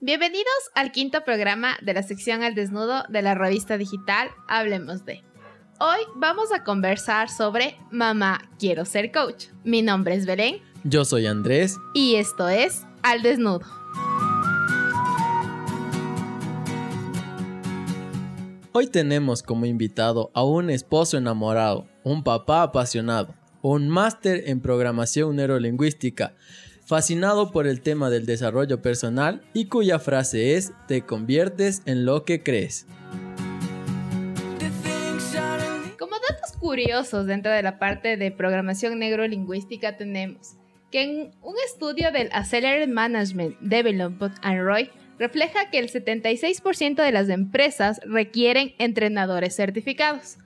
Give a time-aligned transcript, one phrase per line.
[0.00, 5.22] Bienvenidos al quinto programa de la sección Al Desnudo de la revista digital Hablemos de.
[5.80, 9.46] Hoy vamos a conversar sobre Mamá, quiero ser coach.
[9.64, 10.60] Mi nombre es Belén.
[10.84, 11.78] Yo soy Andrés.
[11.94, 13.64] Y esto es Al Desnudo.
[18.72, 25.36] Hoy tenemos como invitado a un esposo enamorado, un papá apasionado, un máster en programación
[25.36, 26.34] neurolingüística,
[26.86, 32.24] fascinado por el tema del desarrollo personal y cuya frase es te conviertes en lo
[32.24, 32.86] que crees.
[35.98, 40.54] Como datos curiosos dentro de la parte de programación neurolingüística tenemos
[40.92, 47.12] que en un estudio del Accelerated Management Development and ROI refleja que el 76% de
[47.12, 50.38] las empresas requieren entrenadores certificados.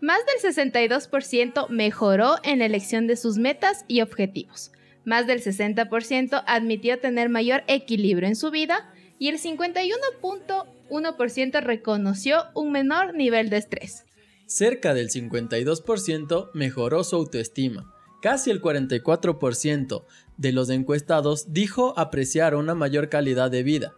[0.00, 4.70] Más del 62% mejoró en la elección de sus metas y objetivos.
[5.04, 12.72] Más del 60% admitió tener mayor equilibrio en su vida y el 51.1% reconoció un
[12.72, 14.06] menor nivel de estrés.
[14.46, 17.94] Cerca del 52% mejoró su autoestima.
[18.22, 20.04] Casi el 44%
[20.36, 23.94] de los encuestados dijo apreciar una mayor calidad de vida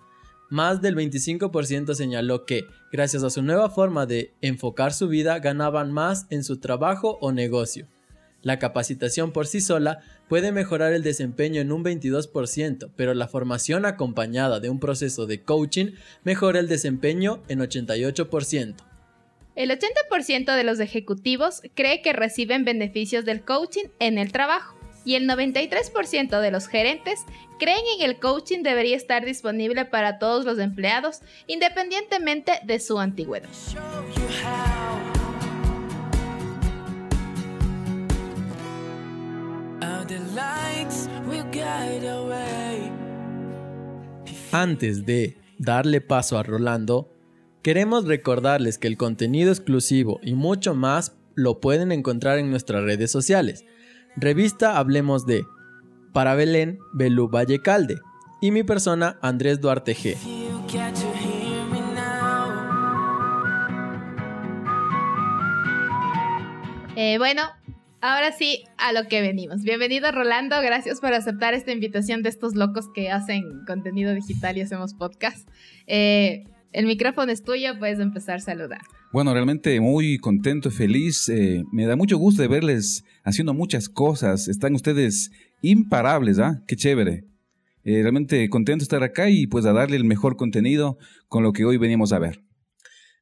[0.53, 5.91] más del 25% señaló que, gracias a su nueva forma de enfocar su vida, ganaban
[5.91, 7.89] más en su trabajo o negocio.
[8.43, 13.87] La capacitación por sí sola puede mejorar el desempeño en un 22%, pero la formación
[13.87, 15.93] acompañada de un proceso de coaching
[16.25, 18.75] mejora el desempeño en 88%.
[19.55, 25.15] El 80% de los ejecutivos cree que reciben beneficios del coaching en el trabajo y
[25.17, 27.21] el 93% de los gerentes
[27.59, 33.49] creen en el coaching debería estar disponible para todos los empleados independientemente de su antigüedad.
[44.53, 47.13] Antes de darle paso a Rolando,
[47.63, 53.11] queremos recordarles que el contenido exclusivo y mucho más lo pueden encontrar en nuestras redes
[53.11, 53.65] sociales
[54.17, 55.47] Revista Hablemos de.
[56.13, 57.99] Para Belén, Belú Vallecalde.
[58.43, 60.17] Y mi persona, Andrés Duarte G.
[66.95, 67.43] Eh, bueno,
[68.03, 69.63] ahora sí a lo que venimos.
[69.63, 74.61] Bienvenido Rolando, gracias por aceptar esta invitación de estos locos que hacen contenido digital y
[74.61, 75.49] hacemos podcast.
[75.87, 78.81] Eh, el micrófono es tuyo, puedes empezar a saludar.
[79.13, 81.29] Bueno, realmente muy contento, feliz.
[81.29, 84.49] Eh, me da mucho gusto de verles haciendo muchas cosas.
[84.49, 85.31] Están ustedes
[85.61, 86.63] imparables, ¿ah?
[86.67, 87.25] Qué chévere.
[87.85, 90.99] Eh, realmente contento de estar acá y pues a darle el mejor contenido
[91.29, 92.43] con lo que hoy venimos a ver.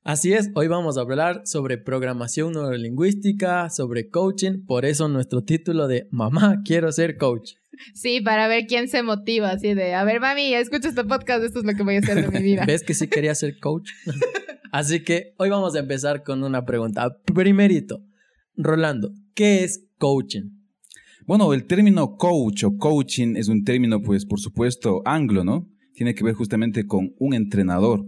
[0.02, 5.88] Así es, hoy vamos a hablar sobre programación neurolingüística, sobre coaching, por eso nuestro título
[5.88, 7.52] de Mamá, quiero ser coach.
[7.92, 11.58] Sí, para ver quién se motiva, así de, a ver, mami, escucha este podcast, esto
[11.58, 12.64] es lo que voy a hacer de mi vida.
[12.66, 13.90] ¿Ves que sí quería ser coach?
[14.72, 17.18] Así que hoy vamos a empezar con una pregunta.
[17.34, 18.04] Primerito,
[18.56, 20.60] Rolando, ¿qué es coaching?
[21.26, 25.68] Bueno, el término coach o coaching es un término, pues, por supuesto, anglo, ¿no?
[25.92, 28.06] Tiene que ver justamente con un entrenador.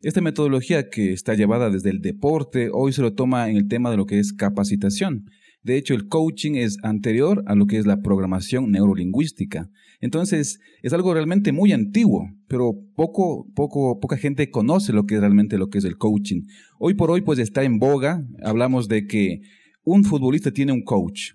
[0.00, 3.90] Esta metodología que está llevada desde el deporte, hoy se lo toma en el tema
[3.90, 5.24] de lo que es capacitación.
[5.64, 9.68] De hecho, el coaching es anterior a lo que es la programación neurolingüística.
[10.00, 15.20] Entonces, es algo realmente muy antiguo, pero poco, poco, poca gente conoce lo que es
[15.20, 16.42] realmente lo que es el coaching.
[16.78, 18.24] Hoy por hoy, pues está en boga.
[18.44, 19.40] Hablamos de que
[19.82, 21.32] un futbolista tiene un coach,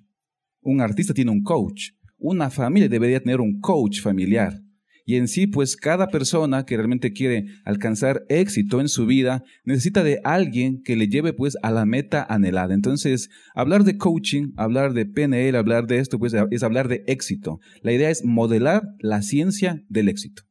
[0.62, 4.62] un artista tiene un coach, una familia debería tener un coach familiar.
[5.06, 10.03] Y en sí, pues cada persona que realmente quiere alcanzar éxito en su vida necesita
[10.03, 12.74] de alguien que le lleve pues a la meta anhelada.
[12.74, 17.59] Entonces, hablar de coaching, hablar de PNL, hablar de esto, pues es hablar de éxito.
[17.81, 20.44] La idea es modelar la ciencia del éxito.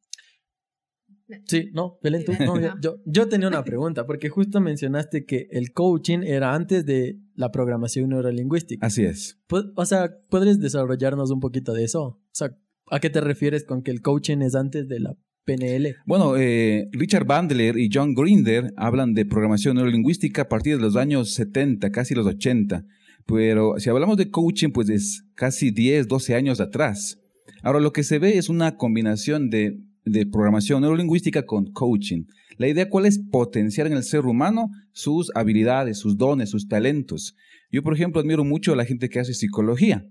[1.47, 2.33] Sí, no, Belén, tú,
[2.81, 7.49] yo, yo, tenía una pregunta, porque justo mencionaste que el coaching era antes de la
[7.49, 8.85] programación neurolingüística.
[8.85, 9.39] Así es.
[9.75, 12.03] O sea, ¿podrías desarrollarnos un poquito de eso?
[12.03, 12.55] O sea,
[12.93, 15.95] ¿A qué te refieres con que el coaching es antes de la PNL?
[16.05, 20.95] Bueno, eh, Richard Bandler y John Grinder hablan de programación neurolingüística a partir de los
[20.95, 22.85] años 70, casi los 80.
[23.25, 27.19] Pero si hablamos de coaching, pues es casi 10, 12 años atrás.
[27.63, 32.25] Ahora, lo que se ve es una combinación de, de programación neurolingüística con coaching.
[32.57, 37.35] La idea cuál es potenciar en el ser humano sus habilidades, sus dones, sus talentos.
[37.71, 40.05] Yo, por ejemplo, admiro mucho a la gente que hace psicología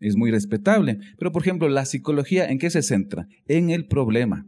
[0.00, 0.98] es muy respetable.
[1.18, 3.28] Pero, por ejemplo, la psicología, ¿en qué se centra?
[3.46, 4.46] En el problema.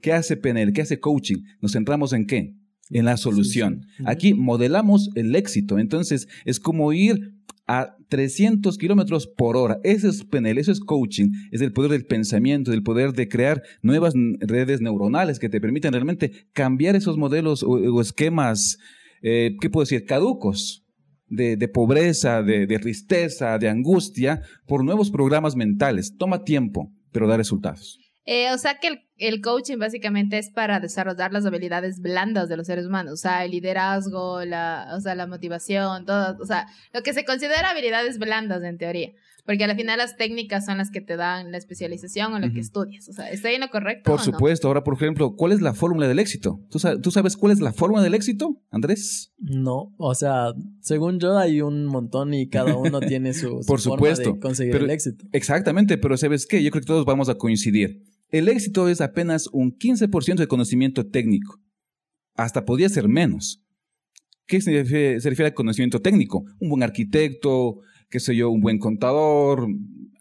[0.00, 0.72] ¿Qué hace PNL?
[0.72, 1.42] ¿Qué hace coaching?
[1.60, 2.54] ¿Nos centramos en qué?
[2.90, 3.86] En la solución.
[4.04, 5.78] Aquí modelamos el éxito.
[5.78, 7.34] Entonces, es como ir
[7.70, 9.78] a 300 kilómetros por hora.
[9.84, 13.62] Eso es PNL, eso es coaching, es el poder del pensamiento, el poder de crear
[13.80, 18.78] nuevas redes neuronales que te permitan realmente cambiar esos modelos o, esquemas,
[19.22, 20.84] eh, ¿qué puedo decir?, caducos.
[21.30, 26.16] De, pobreza, de, de tristeza, de angustia, por nuevos programas mentales.
[26.18, 27.98] Toma tiempo, pero da resultados.
[28.26, 32.66] Eh, o sea que el, coaching básicamente es para desarrollar las habilidades blandas de los
[32.66, 37.02] seres humanos, o sea, el liderazgo, la, o sea, la motivación, todo, o sea, lo
[37.02, 39.12] que se considera habilidades blandas en teoría.
[39.44, 42.60] Porque al final las técnicas son las que te dan la especialización o lo que
[42.60, 43.08] estudias.
[43.08, 44.10] O sea, ¿está ahí lo correcto?
[44.10, 44.68] Por supuesto.
[44.68, 46.60] Ahora, por ejemplo, ¿cuál es la fórmula del éxito?
[46.70, 49.32] ¿Tú sabes, cuál es la fórmula del éxito, Andrés?
[49.38, 54.24] No, o sea, según yo hay un montón y cada uno tiene su, por supuesto,
[54.24, 55.24] forma de conseguir el éxito.
[55.32, 56.62] Exactamente, pero ¿sabes qué?
[56.62, 58.02] Yo creo que todos vamos a coincidir.
[58.30, 61.60] El éxito es apenas un 15% de conocimiento técnico.
[62.34, 63.62] Hasta podría ser menos.
[64.46, 66.44] ¿Qué se refiere, se refiere al conocimiento técnico?
[66.60, 69.66] Un buen arquitecto, qué sé yo, un buen contador,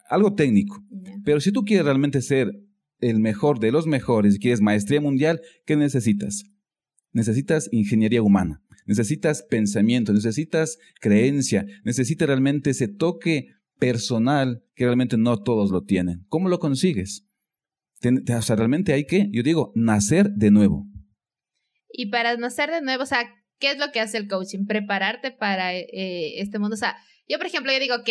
[0.10, 0.84] algo técnico.
[1.26, 2.52] Pero si tú quieres realmente ser
[3.00, 6.44] el mejor de los mejores y quieres maestría mundial, ¿qué necesitas?
[7.12, 13.48] Necesitas ingeniería humana, necesitas pensamiento, necesitas creencia, necesitas realmente ese toque
[13.80, 16.26] personal que realmente no todos lo tienen.
[16.30, 17.26] ¿Cómo lo consigues?
[18.02, 20.86] o sea, realmente hay que, yo digo, nacer de nuevo.
[21.92, 24.66] Y para nacer de nuevo, o sea, ¿qué es lo que hace el coaching?
[24.66, 26.76] Prepararte para eh, este mundo.
[26.76, 26.96] O sea,
[27.30, 28.10] yo, por ejemplo, yo digo, ok,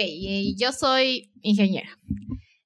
[0.56, 1.88] yo soy ingeniera.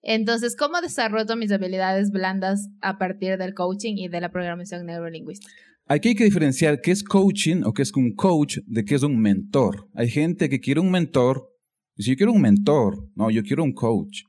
[0.02, 5.52] Entonces, ¿cómo desarrollo mis habilidades blandas a partir del coaching y de la programación neurolingüística?
[5.86, 9.02] Aquí hay que diferenciar qué es coaching o qué es un coach de qué es
[9.02, 9.88] un mentor.
[9.94, 11.48] Hay gente que quiere un mentor.
[11.96, 14.22] Si yo quiero un mentor, no, yo quiero un coach.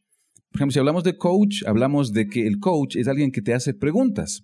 [0.52, 3.54] Por ejemplo, si hablamos de coach, hablamos de que el coach es alguien que te
[3.54, 4.44] hace preguntas.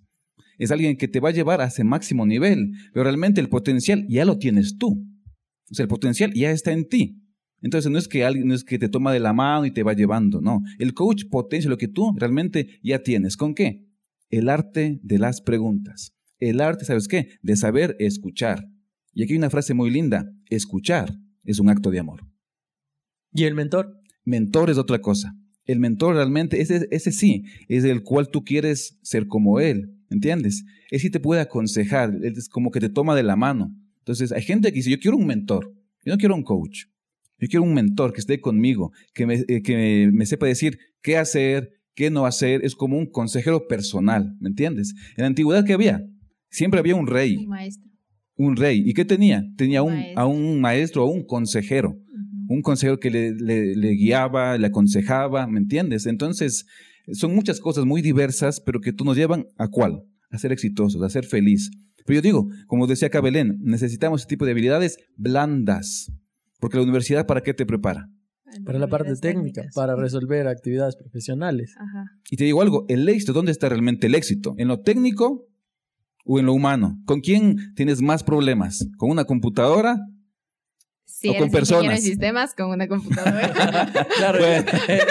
[0.57, 4.05] Es alguien que te va a llevar a ese máximo nivel, pero realmente el potencial
[4.09, 5.05] ya lo tienes tú.
[5.71, 7.28] O sea, el potencial ya está en ti.
[7.61, 9.83] Entonces no es que alguien no es que te toma de la mano y te
[9.83, 10.61] va llevando, no.
[10.77, 13.37] El coach potencia lo que tú realmente ya tienes.
[13.37, 13.85] ¿Con qué?
[14.29, 16.13] El arte de las preguntas.
[16.39, 17.29] El arte, ¿sabes qué?
[17.41, 18.65] De saber escuchar.
[19.13, 20.31] Y aquí hay una frase muy linda.
[20.49, 21.13] Escuchar
[21.43, 22.25] es un acto de amor.
[23.33, 23.99] ¿Y el mentor?
[24.23, 25.35] Mentor es otra cosa
[25.71, 30.65] el mentor realmente, ese, ese sí, es el cual tú quieres ser como él, ¿entiendes?
[30.89, 33.71] Ese sí te puede aconsejar, es como que te toma de la mano.
[33.99, 35.71] Entonces, hay gente que dice, yo quiero un mentor,
[36.03, 36.85] yo no quiero un coach,
[37.39, 41.17] yo quiero un mentor que esté conmigo, que me, eh, que me sepa decir qué
[41.17, 44.93] hacer, qué no hacer, es como un consejero personal, ¿me entiendes?
[45.17, 46.01] En la antigüedad que había,
[46.49, 47.37] siempre había un rey.
[47.37, 47.89] Un maestro.
[48.35, 48.83] Un rey.
[48.85, 49.43] ¿Y qué tenía?
[49.57, 51.97] Tenía un, a un maestro o un consejero
[52.49, 56.07] un consejero que le, guiaba, le aconsejaba, ¿me entiendes?
[56.07, 56.65] Entonces,
[57.13, 60.03] son muchas cosas muy diversas, pero que tú nos llevan a cuál?
[60.31, 61.69] A ser exitosos, a ser feliz.
[62.05, 66.11] Pero yo digo, como decía Cabelén, necesitamos ese tipo de habilidades blandas,
[66.59, 68.09] porque la universidad ¿para qué te prepara?
[68.65, 71.75] Para la parte técnica, para resolver actividades profesionales.
[72.31, 74.55] Y te digo algo, el éxito, ¿dónde está realmente el éxito?
[74.57, 75.47] ¿En lo técnico
[76.25, 76.99] o en lo humano?
[77.05, 78.89] ¿Con quién tienes más problemas?
[78.97, 79.99] ¿Con una computadora
[81.27, 82.01] o con personas.
[82.01, 84.07] sistemas con una computadora.
[84.17, 84.65] claro, eh,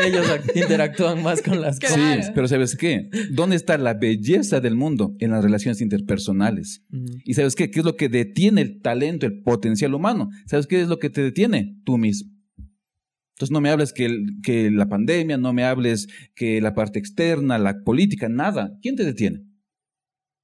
[0.04, 2.26] ellos interactúan más con las cosas.
[2.26, 3.10] Sí, pero ¿sabes qué?
[3.30, 5.14] ¿Dónde está la belleza del mundo?
[5.18, 6.82] En las relaciones interpersonales.
[7.24, 7.70] ¿Y sabes qué?
[7.70, 10.28] ¿Qué es lo que detiene el talento, el potencial humano?
[10.46, 11.76] ¿Sabes qué es lo que te detiene?
[11.84, 12.30] Tú mismo.
[13.34, 14.10] Entonces no me hables que,
[14.42, 18.76] que la pandemia, no me hables que la parte externa, la política, nada.
[18.82, 19.44] ¿Quién te detiene?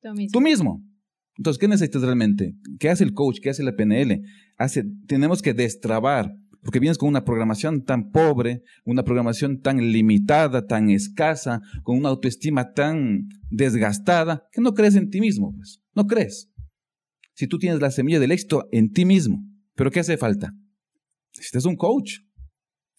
[0.00, 0.30] Tú mismo.
[0.32, 0.93] Tú mismo.
[1.36, 2.54] Entonces, ¿qué necesitas realmente?
[2.78, 3.38] ¿Qué hace el coach?
[3.42, 4.22] ¿Qué hace la PNL?
[4.56, 10.66] Hace, tenemos que destrabar, porque vienes con una programación tan pobre, una programación tan limitada,
[10.66, 15.80] tan escasa, con una autoestima tan desgastada, que no crees en ti mismo, pues.
[15.94, 16.50] No crees.
[17.34, 19.42] Si tú tienes la semilla del éxito en ti mismo,
[19.74, 20.54] ¿pero qué hace falta?
[21.34, 22.20] Necesitas un coach.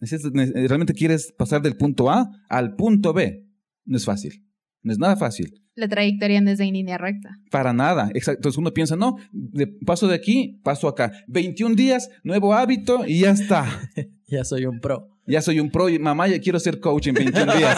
[0.01, 3.45] realmente quieres pasar del punto A al punto B.
[3.85, 4.45] No es fácil.
[4.81, 7.37] No es nada fácil la trayectoria no es en línea recta.
[7.51, 8.39] Para nada, exacto.
[8.39, 11.11] Entonces uno piensa, no, de, paso de aquí, paso acá.
[11.27, 13.65] 21 días, nuevo hábito y ya está.
[14.27, 15.09] ya soy un pro.
[15.27, 17.77] Ya soy un pro y mamá, ya quiero ser coach en 21 días.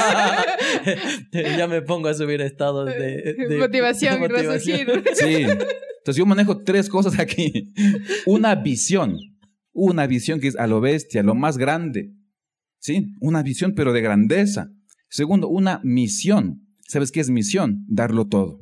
[1.57, 5.03] ya me pongo a subir estados de, motivación, motivación.
[5.13, 5.43] Sí.
[5.43, 7.73] Entonces yo manejo tres cosas aquí.
[8.25, 9.17] Una visión.
[9.73, 12.11] Una visión que es a lo bestia, lo más grande.
[12.79, 13.13] ¿Sí?
[13.21, 14.69] Una visión, pero de grandeza.
[15.09, 17.85] Segundo, una misión ¿Sabes qué es misión?
[17.87, 18.59] Darlo todo.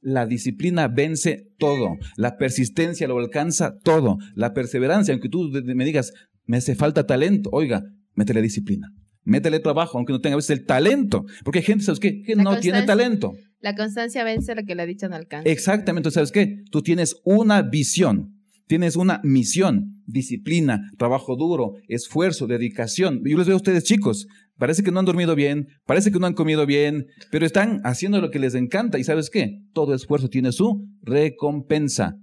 [0.00, 1.98] La disciplina vence todo.
[2.16, 4.18] La persistencia lo alcanza todo.
[4.34, 6.12] La perseverancia, aunque tú me digas,
[6.46, 7.82] me hace falta talento, oiga,
[8.14, 8.92] métele disciplina.
[9.24, 11.26] Métele trabajo, aunque no tenga a veces el talento.
[11.44, 12.22] Porque hay gente, ¿sabes qué?
[12.22, 13.32] Que no tiene talento.
[13.60, 15.48] La constancia vence lo que la dicha no alcanza.
[15.50, 16.10] Exactamente.
[16.10, 16.62] ¿Sabes qué?
[16.70, 18.40] Tú tienes una visión.
[18.66, 23.20] Tienes una misión, disciplina, trabajo duro, esfuerzo, dedicación.
[23.24, 24.28] Yo les veo a ustedes chicos,
[24.60, 28.20] parece que no han dormido bien, parece que no han comido bien, pero están haciendo
[28.20, 28.98] lo que les encanta.
[28.98, 29.58] ¿Y sabes qué?
[29.72, 32.14] Todo esfuerzo tiene su recompensa.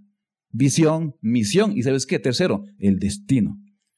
[0.52, 1.76] Visión, misión.
[1.76, 2.20] ¿Y sabes qué?
[2.20, 3.58] Tercero, el destino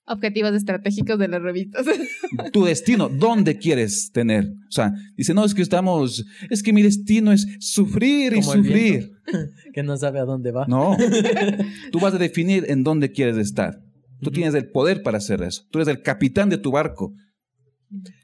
[0.10, 1.86] objetivos estratégicos de las revistas.
[2.52, 4.46] Tu destino, ¿dónde quieres tener?
[4.46, 9.12] O sea, dice, no, es que estamos, es que mi destino es sufrir y sufrir.
[9.74, 10.66] que no sabe a dónde va.
[10.68, 10.98] No,
[11.92, 13.80] tú vas a definir en dónde quieres estar.
[14.22, 15.64] Tú tienes el poder para hacer eso.
[15.72, 17.14] Tú eres el capitán de tu barco.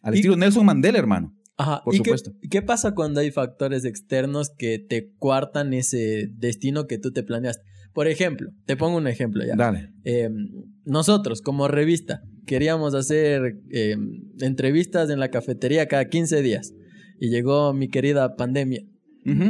[0.01, 1.35] Al estilo Nelson Mandela, hermano.
[1.57, 1.81] Ajá.
[1.83, 2.31] Por supuesto.
[2.41, 7.23] Qué, qué pasa cuando hay factores externos que te cuartan ese destino que tú te
[7.23, 7.63] planeaste?
[7.95, 9.55] Por ejemplo, te pongo un ejemplo ya.
[9.55, 9.93] Dale.
[10.03, 10.49] Em,
[10.83, 16.73] nosotros, como revista, queríamos hacer em, entrevistas en la cafetería cada 15 días.
[17.21, 18.81] Y llegó mi querida pandemia.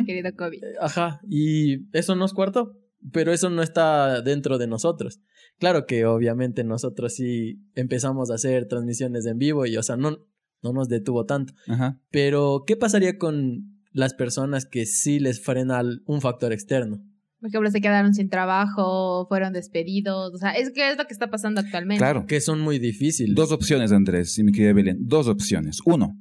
[0.06, 0.64] Querida COVID.
[0.80, 2.80] Ajá, y eso nos cuartó.
[3.12, 5.20] Pero eso no está dentro de nosotros.
[5.60, 10.18] Claro que obviamente nosotros sí empezamos a hacer transmisiones en vivo y, o sea, no,
[10.62, 11.54] no nos detuvo tanto.
[11.68, 12.00] Ajá.
[12.12, 17.02] Pero, ¿qué pasaría con las personas que sí les frena un factor externo?
[17.40, 20.34] Por ejemplo, se quedaron sin trabajo, fueron despedidos.
[20.34, 22.00] O sea, es que es lo que está pasando actualmente.
[22.00, 22.26] Claro.
[22.26, 23.36] Que son muy difíciles.
[23.36, 24.98] Dos opciones, Andrés y mi querida Belén.
[25.02, 25.80] Dos opciones.
[25.86, 26.18] Uno,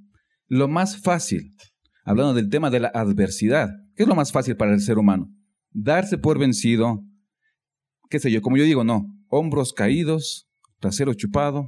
[0.48, 1.54] lo más fácil,
[2.04, 3.70] hablando del tema de la adversidad.
[3.96, 5.32] ¿Qué es lo más fácil para el ser humano?
[5.70, 7.02] Darse por vencido,
[8.14, 9.12] qué sé yo, como yo digo, no.
[9.26, 10.46] Hombros caídos,
[10.78, 11.66] trasero chupado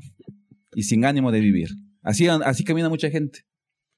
[0.76, 1.70] y sin ánimo de vivir.
[2.02, 3.40] Así, así camina mucha gente.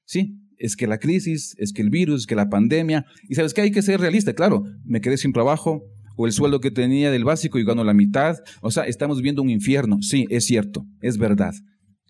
[0.05, 3.05] Sí, es que la crisis, es que el virus, es que la pandemia.
[3.29, 5.83] Y sabes que hay que ser realista, claro, me quedé sin trabajo
[6.17, 8.37] o el sueldo que tenía del básico y gano la mitad.
[8.61, 9.99] O sea, estamos viviendo un infierno.
[10.01, 11.53] Sí, es cierto, es verdad.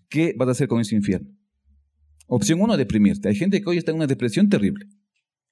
[0.08, 1.28] ¿Qué vas a hacer con ese infierno?
[2.28, 3.28] Opción uno, deprimirte.
[3.28, 4.86] Hay gente que hoy está en una depresión terrible.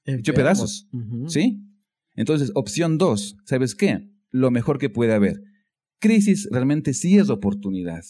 [0.06, 0.88] Hecho pedazos.
[1.26, 1.60] ¿Sí?
[2.14, 4.08] Entonces, opción dos, ¿sabes qué?
[4.30, 5.40] Lo mejor que puede haber.
[6.00, 8.02] Crisis realmente sí es oportunidad.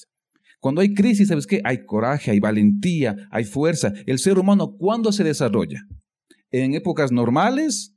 [0.61, 1.61] Cuando hay crisis, ¿sabes qué?
[1.65, 3.93] Hay coraje, hay valentía, hay fuerza.
[4.07, 5.87] El ser humano, ¿cuándo se desarrolla?
[6.51, 7.95] ¿En épocas normales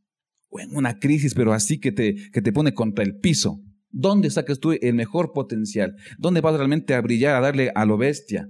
[0.50, 3.62] o en una crisis, pero así que te, que te pone contra el piso?
[3.90, 5.96] ¿Dónde sacas tú el mejor potencial?
[6.18, 8.48] ¿Dónde vas realmente a brillar, a darle a lo bestia?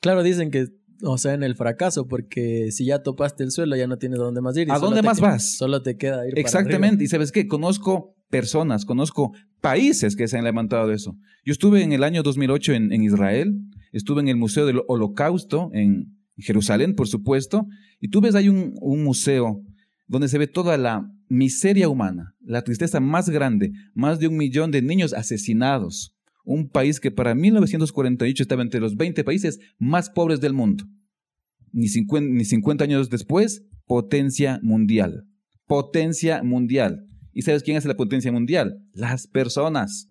[0.00, 0.68] Claro, dicen que,
[1.02, 4.22] o sea, en el fracaso, porque si ya topaste el suelo, ya no tienes a
[4.22, 4.70] dónde más ir.
[4.70, 5.56] ¿A dónde más vas?
[5.56, 6.38] Solo te queda ir.
[6.38, 7.02] Exactamente.
[7.04, 7.48] y sabes qué?
[7.48, 11.16] Conozco personas, conozco países que se han levantado de eso.
[11.44, 13.58] Yo estuve en el año 2008 en, Israel,
[13.92, 17.66] estuve en el Museo del Holocausto en Jerusalén, por supuesto,
[18.00, 19.60] y tú ves ahí un, museo
[20.06, 24.70] donde se ve toda la miseria humana, la tristeza más grande, más de un millón
[24.70, 26.14] de niños asesinados.
[26.44, 30.84] Un país que para 1948 estaba entre los 20 países más pobres del mundo.
[31.72, 35.26] Ni 50, ni 50 años después, potencia mundial.
[35.66, 37.07] Potencia mundial.
[37.38, 38.82] ¿Y sabes quién es la potencia mundial?
[38.92, 40.08] Las personas.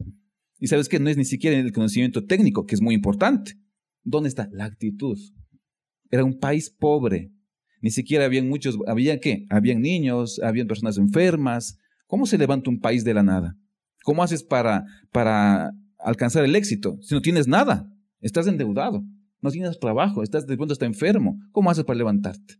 [0.62, 3.60] ¿Y sabes que no es ni siquiera el conocimiento técnico, que es muy importante?
[4.06, 4.48] ¿Dónde está?
[4.54, 5.20] La actitud.
[6.10, 7.34] Era un país pobre.
[7.82, 9.46] Ni siquiera habían muchos, ¿había qué?
[9.50, 11.78] Habían niños, habían personas enfermas.
[12.06, 13.58] ¿Cómo se levanta un país de la nada?
[14.06, 17.92] ¿Cómo haces para, para alcanzar el éxito si no tienes nada?
[18.22, 19.04] Estás endeudado,
[19.42, 21.38] no tienes trabajo, estás de pronto estás enfermo.
[21.52, 22.56] ¿Cómo haces para levantarte?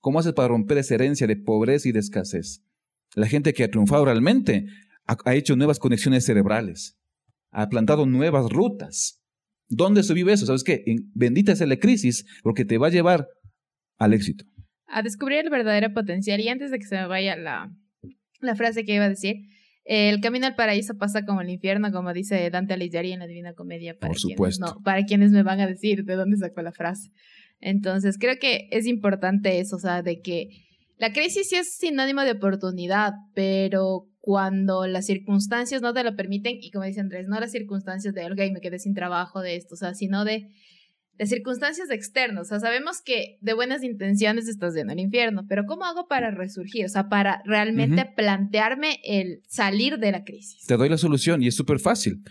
[0.00, 2.62] ¿Cómo haces para romper esa herencia de pobreza y de escasez?
[3.14, 4.66] La gente que ha triunfado realmente
[5.06, 6.96] ha, hecho nuevas conexiones cerebrales,
[7.50, 9.20] ha plantado nuevas rutas.
[9.68, 10.46] ¿Dónde se vive eso?
[10.46, 10.84] ¿Sabes qué?
[11.14, 13.28] bendita sea la crisis porque te va a llevar
[13.98, 14.44] al éxito.
[14.86, 16.40] A descubrir el verdadero potencial.
[16.40, 17.72] Y antes de que se me vaya la,
[18.40, 19.36] la frase que iba a decir,
[19.84, 23.54] el camino al paraíso pasa como el infierno, como dice Dante Alighieri en la Divina
[23.54, 23.98] Comedia.
[23.98, 24.66] Para Por supuesto.
[24.66, 27.10] no, para quienes me van a decir de dónde sacó la frase.
[27.60, 30.48] Entonces, creo que es importante eso, o sea, de que
[31.00, 36.58] la crisis sí es sinónimo de oportunidad, pero cuando las circunstancias no te lo permiten,
[36.60, 39.76] y como dice Andrés, no las circunstancias de, y me quedé sin trabajo de esto,
[39.76, 40.48] o sea, sino de,
[41.16, 42.42] de circunstancias externas.
[42.42, 46.30] O sea, sabemos que de buenas intenciones estás yendo al infierno, pero ¿cómo hago para
[46.32, 46.84] resurgir?
[46.84, 50.66] O sea, para realmente plantearme el salir de la crisis.
[50.66, 52.22] Te doy la solución y es súper fácil.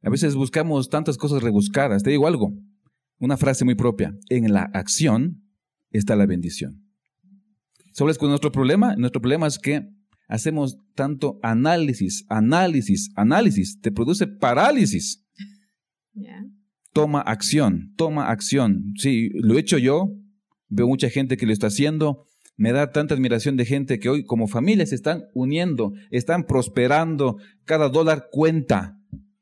[0.00, 2.02] A veces buscamos tantas cosas rebuscadas.
[2.02, 2.54] Te digo algo,
[3.18, 4.14] una frase muy propia.
[4.30, 5.42] En la acción
[5.90, 6.83] está la bendición.
[7.94, 8.96] ¿Sabes cuál es nuestro problema?
[8.96, 9.88] Nuestro problema es que
[10.26, 15.24] hacemos tanto análisis, análisis, análisis, te produce parálisis.
[16.92, 18.94] Toma acción, toma acción.
[18.96, 20.10] Sí, lo he hecho yo,
[20.68, 24.24] veo mucha gente que lo está haciendo, me da tanta admiración de gente que hoy
[24.24, 28.98] como familia se están uniendo, están prosperando, cada dólar cuenta.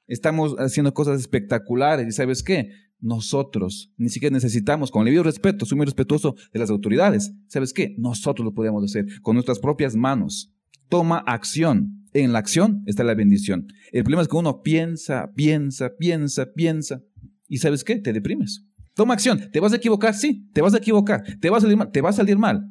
[0.06, 2.68] Estamos haciendo cosas espectaculares y ¿sabes qué?
[3.02, 7.34] Nosotros ni siquiera necesitamos, con el debido respeto, soy muy respetuoso de las autoridades.
[7.48, 7.94] ¿Sabes qué?
[7.98, 10.54] Nosotros lo podemos hacer con nuestras propias manos.
[10.88, 11.98] toma acción.
[12.14, 13.66] En la acción está la bendición.
[13.90, 17.02] El problema es que uno piensa, piensa, piensa, piensa.
[17.48, 17.96] ¿Y sabes qué?
[17.96, 18.66] Te deprimes.
[18.94, 19.50] Toma acción.
[19.50, 20.14] ¿Te vas a equivocar?
[20.14, 21.22] Sí, te vas a equivocar.
[21.40, 21.90] ¿Te va a salir mal?
[21.90, 22.66] ¿Te va a salir mal?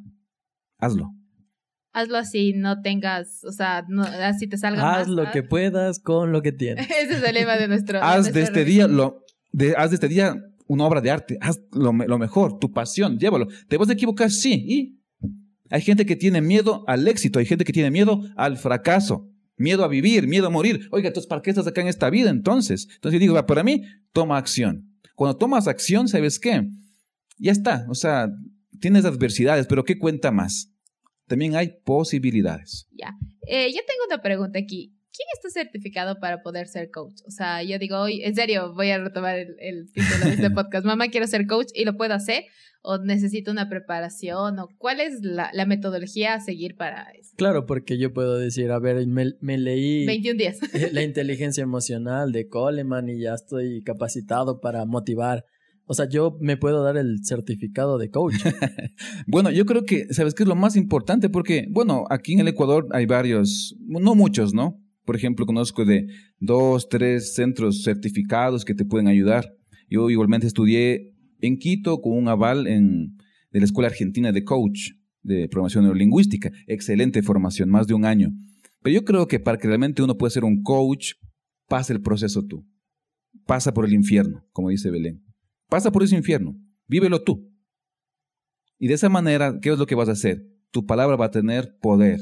[0.78, 1.12] Hazlo.
[1.94, 6.32] Hazlo así, no tengas, o sea, no, así te salga Haz lo que puedas con
[6.32, 6.90] lo que tienes.
[7.02, 8.02] Ese es el lema de nuestro.
[8.02, 10.36] haz de, este día lo, de, haz de este día
[10.68, 11.38] una obra de arte.
[11.42, 13.48] Haz lo, mejor, tu pasión, llévalo.
[13.68, 14.32] ¿Te vas a equivocar?
[14.32, 14.54] Sí.
[14.54, 15.02] ¿Y?
[15.70, 19.84] Hay gente que tiene miedo al éxito, hay gente que tiene miedo al fracaso, miedo
[19.86, 20.88] a vivir, miedo a morir.
[20.92, 22.88] Oiga, entonces, ¿para qué estás acá en esta vida entonces?
[22.96, 24.98] Entonces yo digo, para mí, toma acción.
[25.16, 26.68] Cuando tomas acción, ¿sabes qué?
[27.38, 28.30] Ya está, o sea,
[28.80, 30.72] tienes adversidades, pero ¿qué cuenta más?
[31.28, 32.88] También hay posibilidades.
[32.92, 33.16] Ya.
[33.48, 34.94] Eh, yo tengo una pregunta aquí.
[35.22, 37.22] ¿Quién está certificado para poder ser coach?
[37.28, 40.50] O sea, yo digo, hoy, en serio, voy a retomar el, el título de este
[40.50, 40.84] podcast.
[40.84, 42.46] Mamá, quiero ser coach y lo puedo hacer.
[42.82, 44.58] ¿O necesito una preparación?
[44.58, 47.34] ¿O cuál es la, la metodología a seguir para eso?
[47.36, 50.58] Claro, porque yo puedo decir, a ver, me, me leí 21 días.
[50.92, 55.46] la inteligencia emocional de Coleman y ya estoy capacitado para motivar.
[55.86, 58.34] O sea, yo me puedo dar el certificado de coach.
[59.28, 61.30] bueno, yo creo que, ¿sabes qué es lo más importante?
[61.30, 64.81] Porque, bueno, aquí en el Ecuador hay varios, no muchos, ¿no?
[65.06, 66.08] Por ejemplo, conozco de
[66.40, 69.54] dos, tres centros certificados que te pueden ayudar.
[69.90, 73.18] Yo igualmente estudié en Quito con un aval en,
[73.52, 74.92] de la Escuela Argentina de Coach
[75.24, 76.52] de Programación Neurolingüística.
[76.68, 78.32] Excelente formación, más de un año.
[78.82, 81.14] Pero yo creo que para que realmente uno pueda ser un coach,
[81.68, 82.66] pasa el proceso tú.
[83.46, 85.24] Pasa por el infierno, como dice Belén.
[85.70, 86.56] Pasa por ese infierno.
[86.88, 87.50] Vívelo tú.
[88.78, 90.44] Y de esa manera, ¿qué es lo que vas a hacer?
[90.72, 92.20] Tu palabra va a tener poder,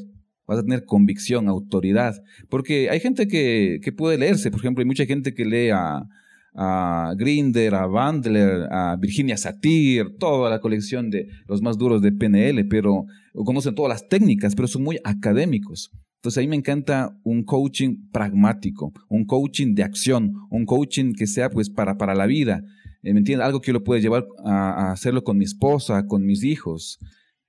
[0.50, 2.24] vas a tener convicción, autoridad.
[2.50, 6.08] Porque hay gente que, que puede leerse, por ejemplo, hay mucha gente que lee a,
[6.56, 12.12] a Grinder, a Bandler, a Virginia Satir, toda la colección de los más duros de
[12.12, 13.06] PNL, pero
[13.46, 15.91] conocen todas las técnicas, pero son muy académicos.
[16.15, 21.27] Entonces a mí me encanta un coaching pragmático, un coaching de acción, un coaching que
[21.27, 22.63] sea pues para, para la vida.
[23.03, 23.46] Eh, ¿Me entiendes?
[23.46, 26.97] Algo que yo lo pueda llevar a, a hacerlo con mi esposa, con mis hijos.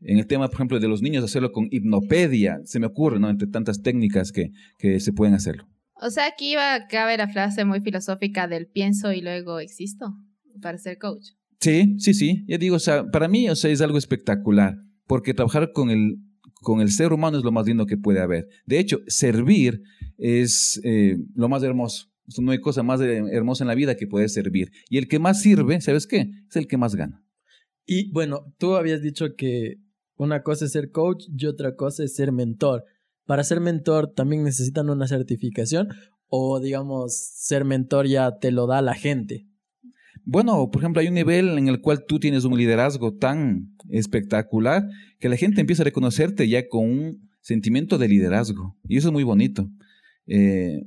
[0.03, 3.29] En el tema, por ejemplo, de los niños, hacerlo con hipnopedia, se me ocurre, ¿no?
[3.29, 5.69] Entre tantas técnicas que, que se pueden hacerlo.
[6.03, 10.15] O sea, aquí va, cabe la frase muy filosófica del pienso y luego existo
[10.63, 11.33] para ser coach.
[11.61, 12.45] Sí, sí, sí.
[12.49, 16.17] Ya digo, o sea, para mí, o sea, es algo espectacular, porque trabajar con el,
[16.55, 18.49] con el ser humano es lo más lindo que puede haber.
[18.65, 19.83] De hecho, servir
[20.17, 22.07] es eh, lo más hermoso.
[22.39, 24.71] No hay cosa más hermosa en la vida que poder servir.
[24.89, 26.31] Y el que más sirve, ¿sabes qué?
[26.49, 27.23] Es el que más gana.
[27.85, 29.79] Y bueno, tú habías dicho que
[30.21, 32.85] una cosa es ser coach y otra cosa es ser mentor.
[33.25, 35.89] Para ser mentor también necesitan una certificación
[36.29, 39.47] o digamos ser mentor ya te lo da la gente.
[40.25, 44.87] Bueno, por ejemplo, hay un nivel en el cual tú tienes un liderazgo tan espectacular
[45.19, 48.77] que la gente empieza a reconocerte ya con un sentimiento de liderazgo.
[48.87, 49.71] Y eso es muy bonito.
[50.27, 50.83] Eh,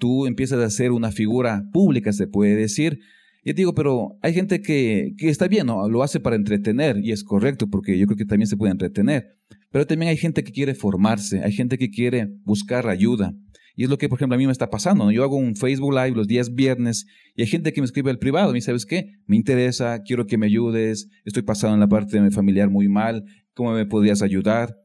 [0.00, 2.98] tú empiezas a ser una figura pública, se puede decir.
[3.44, 5.88] Yo digo, pero hay gente que, que está bien, ¿no?
[5.88, 9.36] lo hace para entretener y es correcto porque yo creo que también se puede entretener.
[9.70, 13.34] Pero también hay gente que quiere formarse, hay gente que quiere buscar ayuda.
[13.74, 15.10] Y es lo que, por ejemplo, a mí me está pasando.
[15.10, 18.18] Yo hago un Facebook Live los días viernes y hay gente que me escribe al
[18.18, 18.50] privado.
[18.50, 19.12] Y me dice, ¿sabes qué?
[19.26, 22.88] Me interesa, quiero que me ayudes, estoy pasando en la parte de mi familiar muy
[22.88, 23.24] mal,
[23.54, 24.76] ¿cómo me podrías ayudar?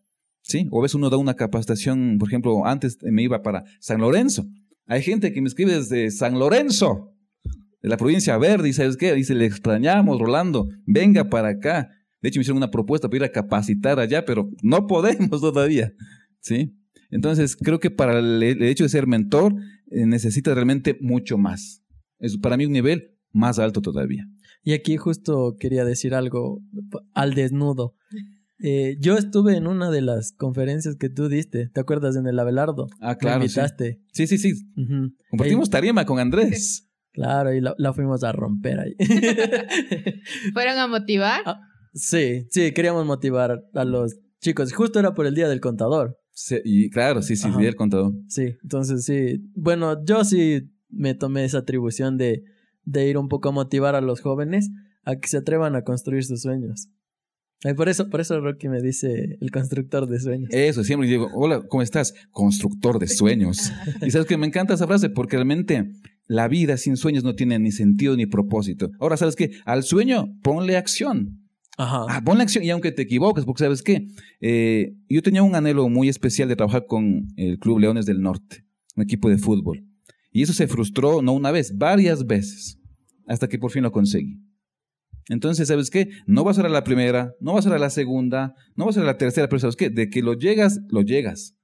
[0.41, 0.67] ¿Sí?
[0.71, 4.47] O a veces uno da una capacitación, por ejemplo, antes me iba para San Lorenzo.
[4.85, 7.13] Hay gente que me escribe desde San Lorenzo,
[7.81, 9.13] de la provincia verde, y ¿sabes qué?
[9.13, 11.89] Dice, le extrañamos, Rolando, venga para acá.
[12.21, 15.93] De hecho, me hicieron una propuesta para ir a capacitar allá, pero no podemos todavía.
[16.39, 16.73] ¿Sí?
[17.09, 19.55] Entonces, creo que para el, hecho de ser mentor,
[19.91, 21.83] eh, necesita realmente mucho más.
[22.19, 24.25] Es para mí un nivel más alto todavía.
[24.63, 26.61] Y aquí justo quería decir algo
[27.13, 27.95] al desnudo.
[28.59, 32.15] Eh, yo estuve en una de las conferencias que tú diste, ¿te acuerdas?
[32.15, 32.87] En el Abelardo.
[32.99, 33.39] Ah, claro.
[33.39, 34.01] Me invitaste.
[34.11, 34.53] Sí, sí, sí.
[35.29, 36.83] Compartimos tarima con Andrés.
[37.17, 38.95] Claro, y la, la, fuimos a romper ahí.
[40.53, 41.41] ¿Fueron a motivar?
[41.47, 41.59] Ah,
[41.97, 44.71] Sí, sí, queríamos motivar a los chicos.
[44.71, 46.19] Justo era por el Día del Contador.
[46.31, 48.13] Sí, y claro, sí, sí, el Día del Contador.
[48.27, 49.41] Sí, entonces sí.
[49.55, 52.43] Bueno, yo sí me tomé esa atribución de,
[52.83, 54.69] de ir un poco a motivar a los jóvenes
[55.05, 56.89] a que se atrevan a construir sus sueños.
[57.63, 60.49] Y por eso, por eso Rocky me dice el constructor de sueños.
[60.51, 62.13] Eso, siempre digo, hola, ¿cómo estás?
[62.29, 63.71] Constructor de sueños.
[64.05, 65.91] y sabes que me encanta esa frase porque realmente
[66.27, 68.91] la vida sin sueños no tiene ni sentido ni propósito.
[68.99, 69.51] Ahora, ¿sabes qué?
[69.65, 71.47] Al sueño ponle acción.
[71.77, 72.05] Ajá.
[72.09, 74.07] Ah, pon la acción y aunque te equivoques, porque sabes qué,
[74.41, 78.65] eh, yo tenía un anhelo muy especial de trabajar con el Club Leones del Norte,
[78.95, 79.85] un equipo de fútbol.
[80.31, 82.79] Y eso se frustró no una vez, varias veces,
[83.27, 84.39] hasta que por fin lo conseguí.
[85.29, 86.09] Entonces, ¿sabes qué?
[86.25, 88.85] No va a ser a la primera, no va a ser a la segunda, no
[88.85, 89.89] va a ser a la tercera, pero ¿sabes qué?
[89.89, 91.55] De que lo llegas, lo llegas.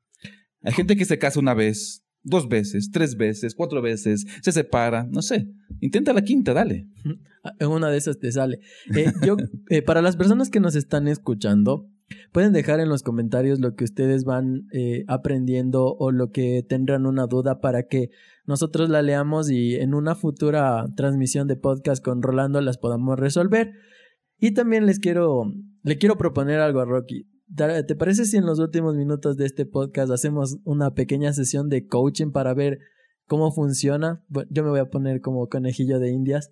[0.62, 5.08] Hay gente que se casa una vez, dos veces, tres veces, cuatro veces, se separa,
[5.12, 5.50] no sé.
[5.82, 6.88] Intenta la quinta, dale.
[7.60, 8.62] En una de esas te sale.
[8.96, 9.36] Eh, yo,
[9.70, 11.90] eh, para las personas que nos están escuchando,
[12.32, 17.06] pueden dejar en los comentarios lo que ustedes van eh, aprendiendo o lo que tendrán
[17.06, 18.12] una duda para que
[18.46, 23.74] nosotros la leamos y en una futura transmisión de podcast con Rolando las podamos resolver.
[24.40, 27.28] Y también les quiero, le quiero proponer algo a Rocky.
[27.56, 31.86] ¿Te parece si en los últimos minutos de este podcast hacemos una pequeña sesión de
[31.86, 32.80] coaching para ver
[33.28, 34.24] cómo funciona?
[34.28, 36.52] Bueno, yo me voy a poner como conejillo de indias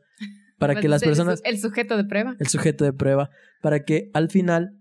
[0.59, 1.41] para que las personas...
[1.43, 2.35] El sujeto de prueba.
[2.39, 4.80] El sujeto de prueba, para que al final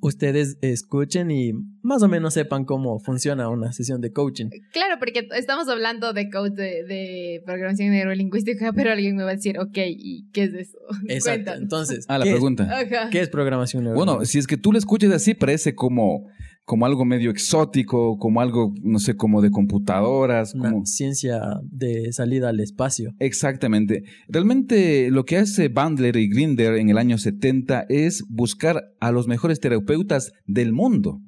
[0.00, 1.52] ustedes escuchen y
[1.82, 4.50] más o menos sepan cómo funciona una sesión de coaching.
[4.72, 9.58] Claro, porque estamos hablando de coach de, programación neurolingüística, pero alguien me va a decir,
[9.58, 10.78] ok, ¿y qué es eso?
[11.08, 11.52] Exacto.
[11.54, 12.68] Entonces, ah, la pregunta.
[13.10, 14.14] ¿qué es programación neurolingüística?
[14.14, 16.26] Bueno, si es que tú lo escuchas así, parece como
[16.64, 20.52] como algo medio exótico, como algo, no sé, como de computadoras.
[20.52, 20.86] como...
[20.86, 23.12] ciencia de salida al espacio.
[23.18, 24.04] Exactamente.
[24.28, 29.28] Realmente lo que hace Bandler y Grinder en el año 70 es buscar a los
[29.28, 31.20] mejores terapeutas del mundo.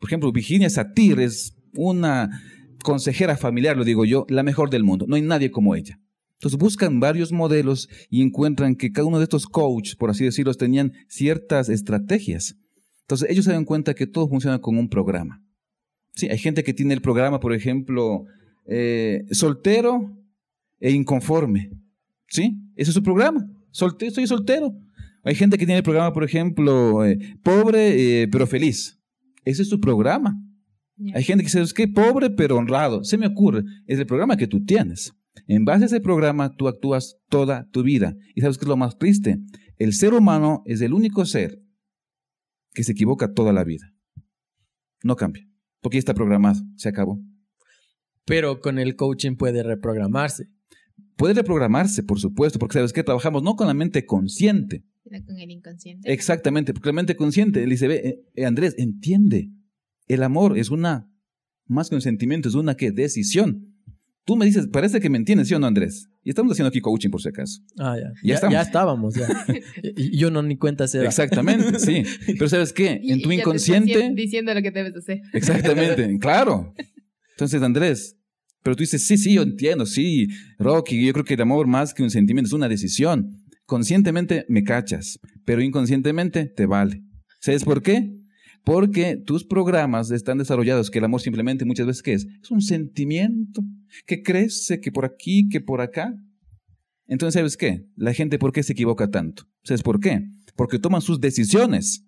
[0.00, 2.30] Por ejemplo, Virginia Satir es una
[2.82, 5.06] consejera familiar, lo digo yo, la mejor del mundo.
[5.08, 6.00] No hay nadie como ella.
[6.34, 10.54] Entonces buscan varios modelos y encuentran que cada uno de estos coaches, por así decirlo,
[10.54, 12.56] tenían ciertas estrategias.
[13.08, 15.42] Entonces ellos se dan cuenta que todo funciona con un programa.
[16.12, 18.26] Sí, hay gente que tiene el programa, por ejemplo,
[18.66, 20.14] eh, soltero
[20.78, 21.70] e inconforme.
[22.28, 22.60] ¿Sí?
[22.76, 23.50] Ese es su programa.
[23.70, 24.78] Solte estoy soltero.
[25.24, 29.00] Hay gente que tiene el programa, por ejemplo, eh, pobre eh, pero feliz.
[29.46, 30.38] Ese es su programa.
[31.14, 33.04] Hay gente que dice, es que pobre pero honrado.
[33.04, 35.14] Se me ocurre, es el programa que tú tienes.
[35.46, 38.14] En base a ese programa, tú actúas toda tu vida.
[38.34, 39.38] Y sabes qué es lo más triste.
[39.78, 41.62] El ser humano es el único ser
[42.74, 43.92] que se equivoca toda la vida.
[45.02, 45.48] No cambia,
[45.80, 47.20] porque ya está programado, se acabó.
[48.24, 50.50] Pero con el coaching puede reprogramarse.
[51.16, 54.84] Puede reprogramarse, por supuesto, porque sabes que trabajamos no con la mente consciente.
[55.02, 56.12] Sino con el inconsciente.
[56.12, 59.50] Exactamente, porque la mente consciente, él dice, ve, eh, Andrés, entiende,
[60.06, 61.10] el amor es una,
[61.66, 62.92] más que un sentimiento, es una ¿qué?
[62.92, 63.74] decisión.
[64.24, 66.08] Tú me dices, parece que me entiendes, ¿sí o no, Andrés?
[66.28, 67.62] Y estamos haciendo aquí coaching por si acaso.
[67.78, 68.38] Ah, ya.
[68.38, 69.26] Ya, ya estábamos, ya.
[70.12, 72.02] yo no ni cuenta se Exactamente, sí.
[72.26, 73.00] Pero ¿sabes qué?
[73.02, 74.10] En tu inconsciente...
[74.14, 75.22] diciendo lo que debes hacer.
[75.32, 76.74] Exactamente, claro.
[77.30, 78.18] Entonces, Andrés,
[78.62, 81.94] pero tú dices, sí, sí, yo entiendo, sí, Rocky, yo creo que el amor más
[81.94, 83.42] que un sentimiento es una decisión.
[83.64, 87.04] Conscientemente me cachas, pero inconscientemente te vale.
[87.40, 88.17] ¿Sabes por qué?
[88.68, 92.26] Porque tus programas están desarrollados que el amor simplemente muchas veces ¿qué es?
[92.42, 93.62] Es un sentimiento
[94.06, 96.12] que crece, que por aquí, que por acá.
[97.06, 97.86] Entonces, ¿sabes qué?
[97.96, 99.44] La gente, ¿por qué se equivoca tanto?
[99.64, 100.20] ¿Sabes por qué?
[100.54, 102.04] Porque toman sus decisiones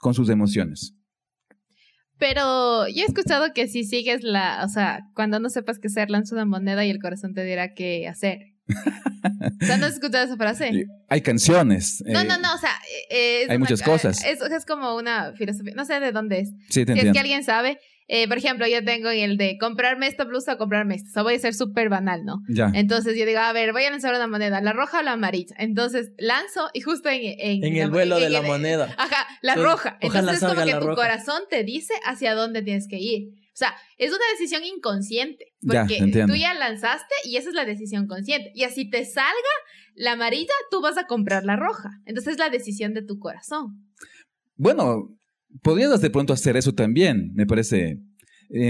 [0.00, 0.96] con sus emociones.
[2.18, 6.10] Pero yo he escuchado que si sigues la, o sea, cuando no sepas qué hacer,
[6.10, 8.40] lanza una moneda y el corazón te dirá qué hacer.
[9.62, 10.86] o sea, ¿no has escuchado esa frase?
[11.08, 12.02] Hay canciones.
[12.06, 12.72] No, no, eh, no, o sea,
[13.10, 14.24] eh, hay muchas cosas.
[14.24, 16.50] Es, es como una filosofía, no sé de dónde es.
[16.68, 17.78] Sí, te si es que alguien sabe,
[18.12, 21.08] eh, por ejemplo, yo tengo el de comprarme esta blusa o comprarme esta.
[21.10, 22.42] O sea, voy a ser súper banal, ¿no?
[22.48, 22.72] Ya.
[22.74, 25.54] Entonces yo digo, a ver, voy a lanzar una moneda, la roja o la amarilla.
[25.58, 27.20] Entonces lanzo y justo en...
[27.64, 28.92] En, el vuelo de la moneda.
[28.98, 29.96] Ajá, la roja.
[30.00, 33.28] Entonces es como que tu corazón te dice hacia dónde tienes que ir.
[33.60, 35.52] O sea, es una decisión inconsciente.
[35.60, 38.52] Porque tú ya lanzaste y esa es la decisión consciente.
[38.54, 39.34] Y así te salga
[39.94, 41.90] la amarilla, tú vas a comprar la roja.
[42.06, 43.86] Entonces es la decisión de tu corazón.
[44.56, 45.14] Bueno,
[45.62, 47.98] podrías de pronto hacer eso también, me parece.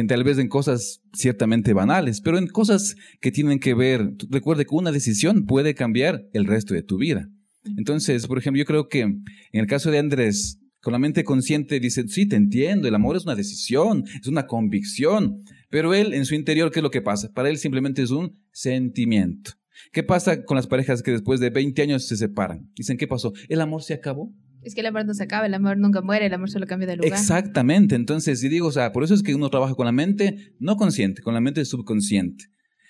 [0.08, 4.74] tal vez en cosas ciertamente banales, pero en cosas que tienen que ver, recuerde que
[4.74, 7.28] una decisión puede cambiar el resto de tu vida.
[7.76, 11.78] Entonces, por ejemplo, yo creo que en el caso de Andrés, con la mente consciente
[11.78, 16.24] dice, sí, te entiendo, el amor es una decisión, es una convicción, pero él en
[16.24, 17.30] su interior, ¿qué es lo que pasa?
[17.32, 19.52] Para él simplemente es un sentimiento.
[19.92, 22.70] ¿Qué pasa con las parejas que después de 20 años se separan?
[22.74, 23.32] Dicen, ¿qué pasó?
[23.48, 24.32] ¿El amor se acabó?
[24.62, 26.86] Es que el amor no se acaba, el amor nunca muere, el amor solo cambia
[26.86, 27.12] de lugar.
[27.12, 30.54] Exactamente, entonces, si digo, o sea, por eso es que uno trabaja con la mente
[30.58, 32.44] no consciente, con la mente subconsciente,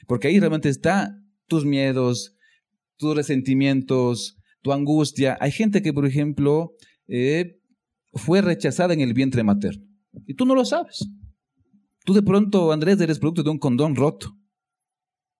[0.07, 2.37] porque ahí realmente está tus miedos,
[2.97, 5.39] tus resentimientos, tu angustia.
[5.41, 6.73] Hay gente que, por ejemplo,
[7.07, 7.60] eh,
[8.13, 9.91] fue rechazada en el vientre materno
[10.27, 11.09] y tú no lo sabes.
[12.05, 14.37] Tú de pronto, Andrés, eres producto de un condón roto.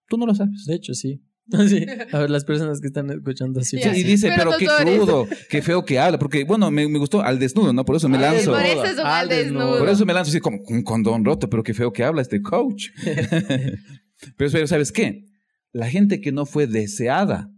[0.07, 0.65] Tú no lo sabes.
[0.65, 1.23] De hecho, sí.
[1.67, 3.77] Sí, a ver, las personas que están escuchando así.
[3.77, 7.73] y dice, pero, qué crudo, qué feo que habla, porque bueno, me, gustó al desnudo,
[7.73, 7.83] ¿no?
[7.83, 8.51] Por eso me lanzo.
[8.51, 9.79] Por eso es un al desnudo.
[9.79, 12.41] Por eso me lanzo así como un condón roto, pero qué feo que habla este
[12.41, 12.89] coach.
[14.37, 15.25] pero, ¿sabes qué?
[15.73, 17.49] La gente que no fue deseada.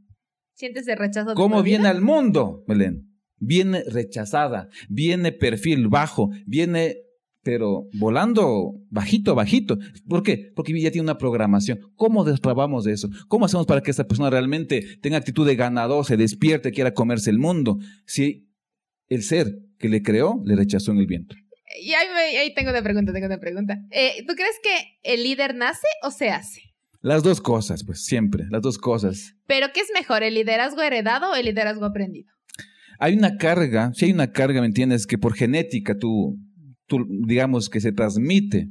[0.56, 1.36] Sientes el rechazo.
[1.36, 3.13] ¿Cómo viene al mundo, Belén?
[3.46, 6.98] Viene rechazada, viene perfil bajo, viene
[7.46, 9.78] pero volando bajito, bajito.
[10.08, 10.54] ¿Por qué?
[10.56, 11.78] Porque ya tiene una programación.
[11.96, 13.10] ¿Cómo destrabamos eso?
[13.28, 17.30] ¿Cómo hacemos para que esa persona realmente tenga actitud de ganador, se despierte, quiera comerse
[17.30, 17.80] el mundo?
[18.06, 18.48] Si
[19.10, 21.36] el ser que le creó le rechazó en el viento.
[21.82, 23.78] Y ahí, me- ahí tengo una pregunta, tengo una pregunta.
[23.92, 26.62] Eh, ¿Tú crees que el líder nace o se hace?
[27.02, 29.34] Las dos cosas, pues siempre, las dos cosas.
[29.48, 32.32] ¿Pero qué es mejor, el liderazgo heredado o el liderazgo aprendido?
[33.04, 35.06] Hay una carga, si hay una carga, ¿me entiendes?
[35.06, 36.40] Que por genética tú,
[36.88, 38.70] tú digamos que se transmite,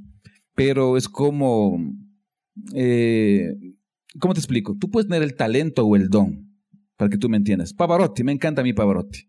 [0.55, 1.79] pero es como,
[2.75, 3.55] eh,
[4.19, 4.75] ¿cómo te explico?
[4.81, 6.51] Tú puedes tener el talento o el don,
[6.97, 7.75] para que tú me entiendas.
[7.75, 9.29] Pavarotti, me encanta mi Pavarotti,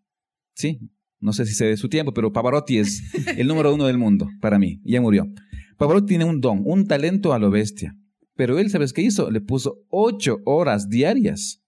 [0.56, 0.80] ¿sí?
[1.20, 3.04] No sé si se ve su tiempo, pero Pavarotti es
[3.38, 5.28] el número uno del mundo para mí, ya murió.
[5.78, 7.94] Pavarotti tiene un don, un talento a lo bestia,
[8.38, 9.30] pero él, ¿sabes qué hizo?
[9.30, 11.62] Le puso ocho horas diarias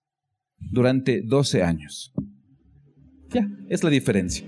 [0.58, 2.14] durante 12 años.
[3.36, 4.46] Ya, es la diferencia.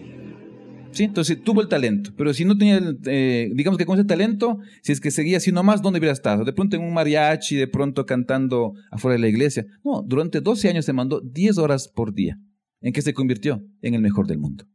[0.91, 1.04] ¿Sí?
[1.04, 4.60] Entonces tuvo el talento, pero si no tenía, el, eh, digamos que con ese talento,
[4.82, 6.45] si es que seguía así nomás, ¿dónde hubiera estado?
[6.45, 9.65] De pronto en un mariachi, de pronto cantando afuera de la iglesia.
[9.84, 12.39] No, durante 12 años se mandó 10 horas por día.
[12.80, 13.62] ¿En qué se convirtió?
[13.82, 14.65] En el mejor del mundo.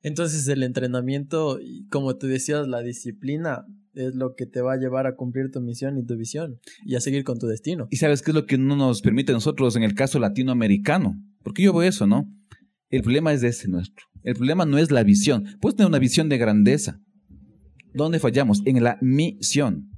[0.00, 1.58] Entonces el entrenamiento,
[1.90, 5.60] como tú decías, la disciplina es lo que te va a llevar a cumplir tu
[5.60, 7.86] misión y tu visión y a seguir con tu destino.
[7.90, 11.14] ¿Y sabes qué es lo que no nos permite a nosotros en el caso latinoamericano?
[11.42, 12.26] Porque yo veo eso, ¿no?
[12.94, 14.06] El problema es ese nuestro.
[14.22, 15.46] El problema no es la visión.
[15.60, 17.00] Puedes tener una visión de grandeza.
[17.92, 18.62] ¿Dónde fallamos?
[18.66, 19.90] En la misión.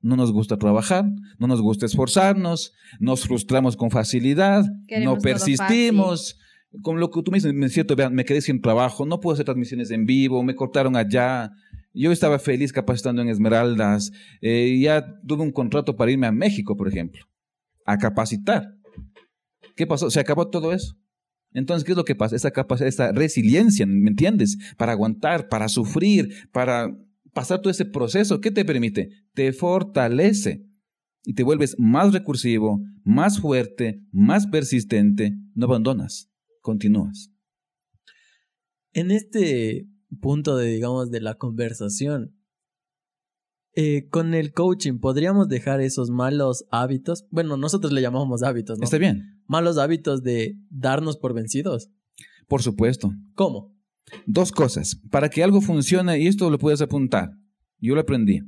[0.00, 1.04] No nos gusta trabajar,
[1.38, 6.38] no nos gusta esforzarnos, nos frustramos con facilidad, Queremos no persistimos.
[6.80, 9.34] Con lo que tú me dices, me cierto, vean, me quedé sin trabajo, no puedo
[9.34, 11.50] hacer transmisiones en vivo, me cortaron allá.
[11.92, 14.10] Yo estaba feliz capacitando en Esmeraldas.
[14.40, 17.26] eh, ya tuve un contrato para irme a México, por ejemplo,
[17.84, 18.68] a capacitar.
[19.76, 20.08] ¿Qué pasó?
[20.08, 20.96] Se acabó todo eso.
[21.52, 22.36] Entonces, ¿qué es lo que pasa?
[22.36, 24.58] Esa capacidad, esa resiliencia, ¿me entiendes?
[24.76, 26.96] Para aguantar, para sufrir, para
[27.32, 29.10] pasar todo ese proceso, ¿qué te permite?
[29.34, 30.66] Te fortalece
[31.24, 36.30] y te vuelves más recursivo, más fuerte, más persistente, no abandonas,
[36.62, 37.30] continúas.
[38.92, 39.86] En este
[40.20, 42.34] punto de, digamos, de la conversación,
[43.74, 47.26] eh, con el coaching, ¿podríamos dejar esos malos hábitos?
[47.30, 48.84] Bueno, nosotros le llamamos hábitos, ¿no?
[48.84, 51.88] Está bien, Malos hábitos de darnos por vencidos.
[52.46, 53.12] por supuesto.
[53.34, 53.74] ¿Cómo?
[54.26, 55.00] Dos cosas.
[55.10, 57.30] Para que algo funcione, y esto lo puedes apuntar,
[57.78, 58.40] yo lo aprendí.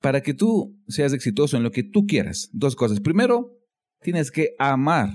[0.00, 3.00] Para que tú seas exitoso en lo que tú quieras, dos cosas.
[3.00, 3.52] Primero,
[4.02, 5.10] tienes que amar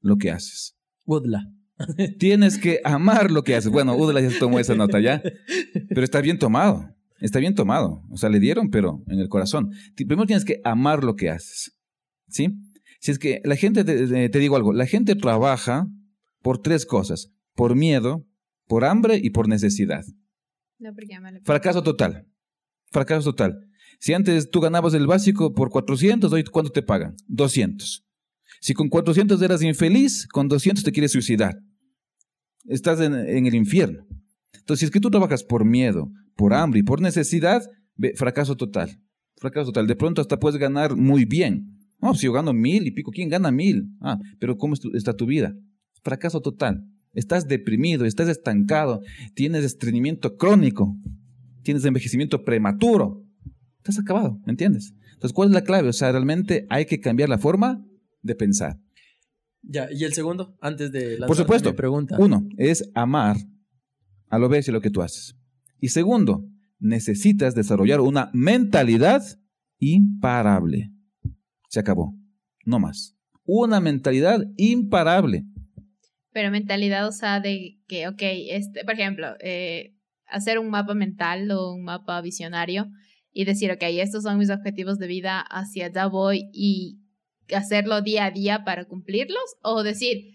[0.00, 0.76] lo que haces.
[1.06, 1.50] Woodla.
[2.18, 3.70] Tienes que amar lo que haces.
[3.70, 5.20] Bueno, Udla ya tomó esa nota ya,
[5.88, 6.88] pero está bien tomado.
[7.20, 8.02] Está bien tomado.
[8.10, 9.70] O sea, le dieron, pero en el corazón.
[9.96, 11.76] Primero tienes que amar lo que haces.
[12.28, 12.48] ¿Sí?
[13.04, 15.86] Si es que la gente, te, digo algo, la gente trabaja
[16.40, 17.34] por tres cosas.
[17.54, 18.26] Por miedo,
[18.66, 20.06] por hambre y por necesidad.
[20.78, 20.90] No,
[21.44, 22.26] Fracaso total.
[22.90, 23.68] Fracaso total.
[24.00, 27.14] Si antes tú ganabas el básico por 400, hoy ¿cuánto te pagan?
[27.26, 28.06] 200.
[28.62, 31.58] Si con 400 eras infeliz, con 200 te quieres suicidar.
[32.64, 34.06] Estás en, en el infierno.
[34.54, 37.70] Entonces, si es que tú trabajas por miedo, por hambre y por necesidad,
[38.16, 38.98] fracaso total.
[39.36, 39.86] Fracaso total.
[39.88, 41.73] De pronto hasta puedes ganar muy bien.
[42.00, 43.88] No, si yo gano mil y pico, ¿quién gana mil?
[44.00, 45.54] Ah, pero ¿cómo está tu vida?
[46.02, 46.84] Fracaso total.
[47.12, 49.00] Estás deprimido, estás estancado,
[49.34, 50.96] tienes estreñimiento crónico,
[51.62, 53.22] tienes envejecimiento prematuro.
[53.78, 54.94] Estás acabado, ¿me entiendes?
[55.12, 55.88] Entonces, ¿cuál es la clave?
[55.88, 57.84] O sea, realmente hay que cambiar la forma
[58.22, 58.78] de pensar.
[59.62, 60.56] Ya, ¿y el segundo?
[60.60, 61.74] Antes de la Por supuesto.
[61.74, 62.16] pregunta.
[62.18, 63.36] Uno, es amar
[64.28, 65.36] a lo bestia lo que tú haces.
[65.80, 66.44] Y segundo,
[66.78, 69.22] necesitas desarrollar una mentalidad
[69.78, 70.90] imparable.
[71.74, 72.14] Se acabó.
[72.64, 73.16] No más.
[73.42, 75.42] Una mentalidad imparable.
[76.32, 79.96] Pero mentalidad, o sea, de que, ok, este, por ejemplo, eh,
[80.28, 82.86] hacer un mapa mental o un mapa visionario
[83.32, 87.00] y decir, ok, estos son mis objetivos de vida, hacia allá voy y
[87.52, 90.32] hacerlo día a día para cumplirlos, o decir,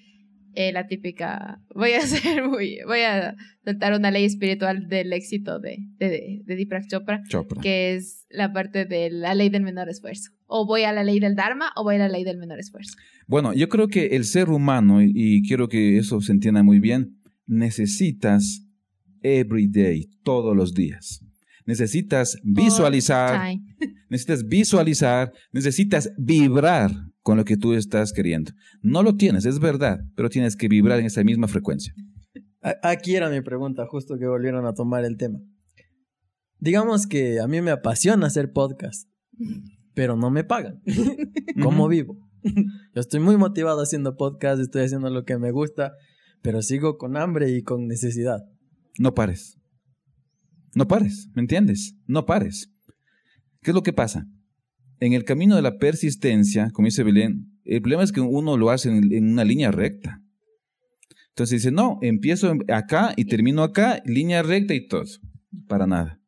[0.55, 5.57] eh, la típica, voy a hacer, muy, voy a soltar una ley espiritual del éxito
[5.59, 7.61] de, de, de Deepak Chopra, Chopra.
[7.61, 10.31] que es la parte de la ley del menor esfuerzo.
[10.51, 12.95] O voy a la ley del Dharma o voy a la ley del menor esfuerzo.
[13.27, 16.79] Bueno, yo creo que el ser humano, y, y quiero que eso se entienda muy
[16.79, 18.65] bien, necesitas
[19.21, 21.23] every day, todos los días.
[21.65, 23.55] Necesitas visualizar,
[24.09, 28.51] necesitas visualizar, necesitas vibrar con lo que tú estás queriendo.
[28.81, 31.93] No lo tienes, es verdad, pero tienes que vibrar en esa misma frecuencia.
[32.81, 35.39] Aquí era mi pregunta, justo que volvieron a tomar el tema.
[36.57, 39.07] Digamos que a mí me apasiona hacer podcast,
[39.99, 40.81] pero no me pagan.
[41.61, 42.17] ¿Cómo vivo?
[42.41, 45.91] Yo estoy muy motivado haciendo podcast, estoy haciendo lo que me gusta,
[46.41, 48.39] pero sigo con hambre y con necesidad.
[48.97, 49.57] No pares.
[50.73, 51.97] No pares, ¿me entiendes?
[52.07, 52.71] No pares.
[53.61, 54.25] ¿Qué es lo que pasa?
[55.01, 58.69] En el camino de la persistencia, como dice Belén, el problema es que uno lo
[58.69, 60.21] hace en, en una línea recta.
[61.31, 65.03] Entonces dice, no, empiezo acá y termino acá, línea recta y todo.
[65.67, 66.21] Para nada.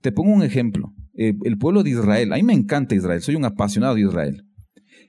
[0.00, 0.92] Te pongo un ejemplo.
[1.14, 4.44] El, el pueblo de Israel, a mí me encanta Israel, soy un apasionado de Israel.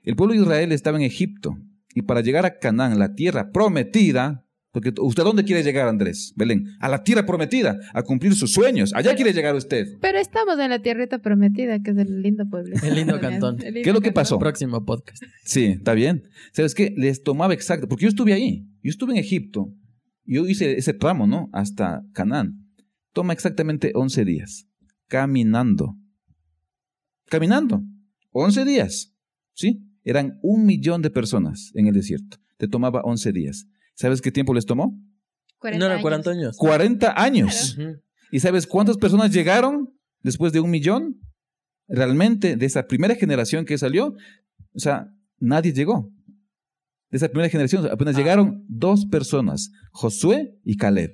[0.04, 1.58] El pueblo de Israel estaba en Egipto
[1.96, 6.34] y para llegar a Canaán, la tierra prometida, porque usted a dónde quiere llegar, Andrés,
[6.36, 8.94] Belén, a la tierra prometida, a cumplir sus sueños.
[8.94, 9.88] Allá quiere llegar usted.
[10.02, 12.76] Pero estamos en la tierrita prometida, que es el lindo pueblo.
[12.84, 13.56] El lindo cantón.
[13.62, 14.22] El lindo ¿Qué es lo que cantón.
[14.22, 14.40] pasó?
[14.40, 15.24] Próximo podcast.
[15.46, 16.24] Sí, está bien.
[16.52, 16.94] ¿Sabes qué?
[16.98, 19.74] Les tomaba exacto, porque yo estuve ahí, yo estuve en Egipto,
[20.26, 21.50] yo hice ese tramo, ¿no?
[21.54, 22.68] Hasta Canaán.
[23.14, 24.68] Toma exactamente 11 días,
[25.08, 25.96] caminando.
[27.28, 27.82] Caminando.
[28.32, 29.14] 11 días,
[29.54, 29.82] ¿sí?
[30.04, 32.38] Eran un millón de personas en el desierto.
[32.58, 33.66] Te tomaba 11 días.
[33.96, 35.00] ¿Sabes qué tiempo les tomó?
[35.60, 36.02] 40 no eran años.
[36.04, 36.58] 40 años.
[36.58, 37.78] 40 años.
[38.32, 41.20] ¿Y sabes cuántas personas llegaron después de un millón?
[41.88, 44.16] Realmente, de esa primera generación que salió,
[44.74, 45.08] o sea,
[45.40, 46.12] nadie llegó.
[47.12, 48.18] De esa primera generación apenas Ah.
[48.18, 51.12] llegaron dos personas, Josué y Caleb.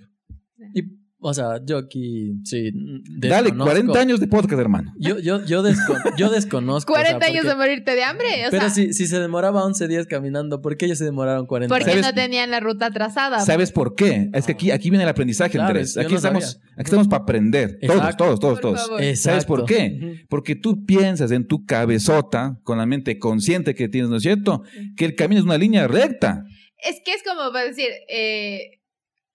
[0.74, 0.84] Y,
[1.24, 2.72] o sea, yo aquí sí.
[2.74, 4.92] Dale, desconozco- 40 años de podcast, hermano.
[4.98, 6.94] Yo, yo, yo, descon- yo desconozco.
[6.94, 8.28] o sea, 40 años porque- de morirte de hambre.
[8.48, 11.46] O Pero sea, si, si se demoraba 11 días caminando, ¿por qué ellos se demoraron
[11.46, 12.06] 40 porque años?
[12.08, 13.40] No tenían la ruta trazada.
[13.42, 14.30] ¿Sabes por qué?
[14.34, 15.96] Es que aquí, aquí viene el aprendizaje, Claro, Andrés.
[15.98, 16.68] Aquí, no estamos, sabía.
[16.74, 17.78] aquí estamos para aprender.
[17.82, 18.24] Todos, Exacto.
[18.26, 19.20] todos, todos, Por todos.
[19.20, 20.26] ¿Sabes por qué?
[20.28, 24.64] Porque tú piensas en tu cabezota, con la mente consciente que tienes, ¿no es cierto?
[24.98, 26.46] Que el camino es una línea recta.
[26.84, 28.81] Es que es como para decir, eh,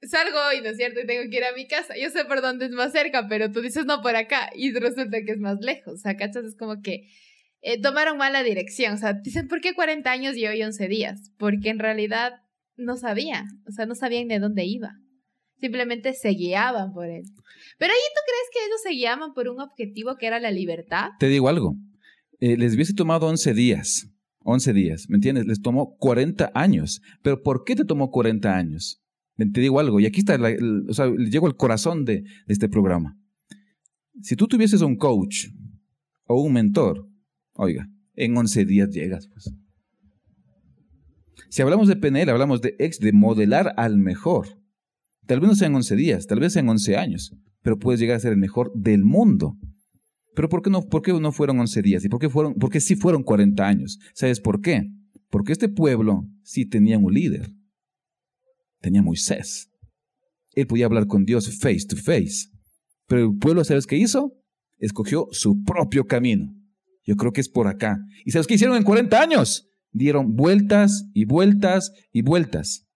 [0.09, 1.01] salgo hoy, ¿no es cierto?
[1.01, 1.95] Y tengo que ir a mi casa.
[2.01, 5.23] Yo sé por dónde es más cerca, pero tú dices no por acá y resulta
[5.25, 5.95] que es más lejos.
[5.95, 6.45] O sea, ¿cachas?
[6.45, 7.09] Es como que
[7.63, 8.95] eh, tomaron mala dirección.
[8.95, 11.33] O sea, dicen, ¿por qué 40 años y hoy 11 días?
[11.39, 12.35] Porque en realidad
[12.77, 13.47] no sabían.
[13.67, 14.93] O sea, no sabían de dónde iba.
[15.59, 17.23] Simplemente se guiaban por él.
[17.79, 21.09] Pero ahí tú crees que ellos se guiaban por un objetivo que era la libertad.
[21.19, 21.75] Te digo algo.
[22.41, 24.11] Eh, les hubiese tomado 11 días.
[24.41, 25.47] 11 días, ¿me entiendes?
[25.47, 27.01] Les tomó 40 años.
[27.23, 29.03] Pero ¿por qué te tomó 40 años?
[29.37, 33.19] Te digo algo, y aquí está, el- o sea, llego al corazón de, este programa.
[34.23, 35.49] Si tú tuvieses un coach
[36.25, 37.07] o un mentor,
[37.53, 39.53] oiga, en 11 días llegas, pues.
[41.51, 44.49] Si hablamos de PNL, hablamos de ex, de modelar al mejor.
[45.27, 48.21] Tal vez no sean 11 días, tal vez sean 11 años, pero puedes llegar a
[48.21, 49.57] ser el mejor del mundo.
[50.35, 52.05] Pero ¿por qué no, por qué no fueron 11 días?
[52.05, 53.99] ¿Y por qué, fueron, sí fueron 40 años?
[54.15, 54.89] ¿Sabes por qué?
[55.31, 57.51] Porque este pueblo sí tenía un líder.
[58.81, 59.69] Tenía Moisés.
[60.53, 62.49] Él podía hablar con Dios face to face.
[63.07, 64.33] Pero el pueblo, ¿sabes qué hizo?
[64.79, 66.53] Escogió su propio camino.
[67.05, 67.99] Yo creo que es por acá.
[68.25, 69.69] ¿Y sabes qué hicieron en 40 años?
[69.93, 72.87] Dieron vueltas y vueltas y vueltas.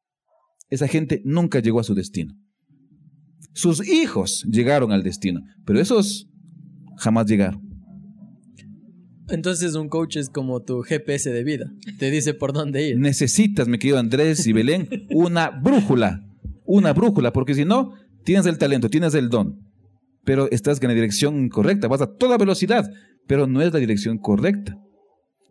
[0.68, 2.34] Esa gente nunca llegó a su destino.
[3.52, 6.28] Sus hijos llegaron al destino, pero esos
[6.98, 7.69] jamás llegaron.
[9.30, 11.72] Entonces un coach es como tu GPS de vida.
[11.98, 12.98] Te dice por dónde ir.
[12.98, 16.26] Necesitas, mi querido Andrés y Belén, una brújula.
[16.64, 19.58] Una brújula, porque si no, tienes el talento, tienes el don,
[20.24, 22.88] pero estás en la dirección incorrecta, vas a toda velocidad,
[23.26, 24.78] pero no es la dirección correcta.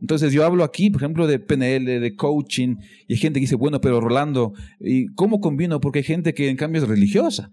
[0.01, 3.55] Entonces yo hablo aquí, por ejemplo, de PNL, de coaching, y hay gente que dice,
[3.55, 5.81] bueno, pero Rolando, ¿y cómo combino?
[5.81, 7.51] Porque hay gente que en cambio es religiosa.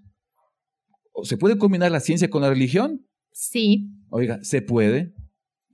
[1.13, 3.05] ¿O ¿Se puede combinar la ciencia con la religión?
[3.33, 3.91] Sí.
[4.11, 5.13] Oiga, se puede,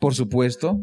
[0.03, 0.81] por supuesto,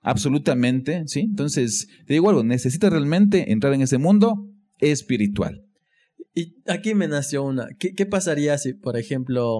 [0.00, 1.20] absolutamente, ¿sí?
[1.20, 4.48] Entonces, te digo algo, necesitas realmente entrar en ese mundo
[4.78, 5.66] espiritual.
[6.34, 7.66] Y aquí me nació una.
[7.78, 9.58] ¿Qué, qué pasaría si, por ejemplo,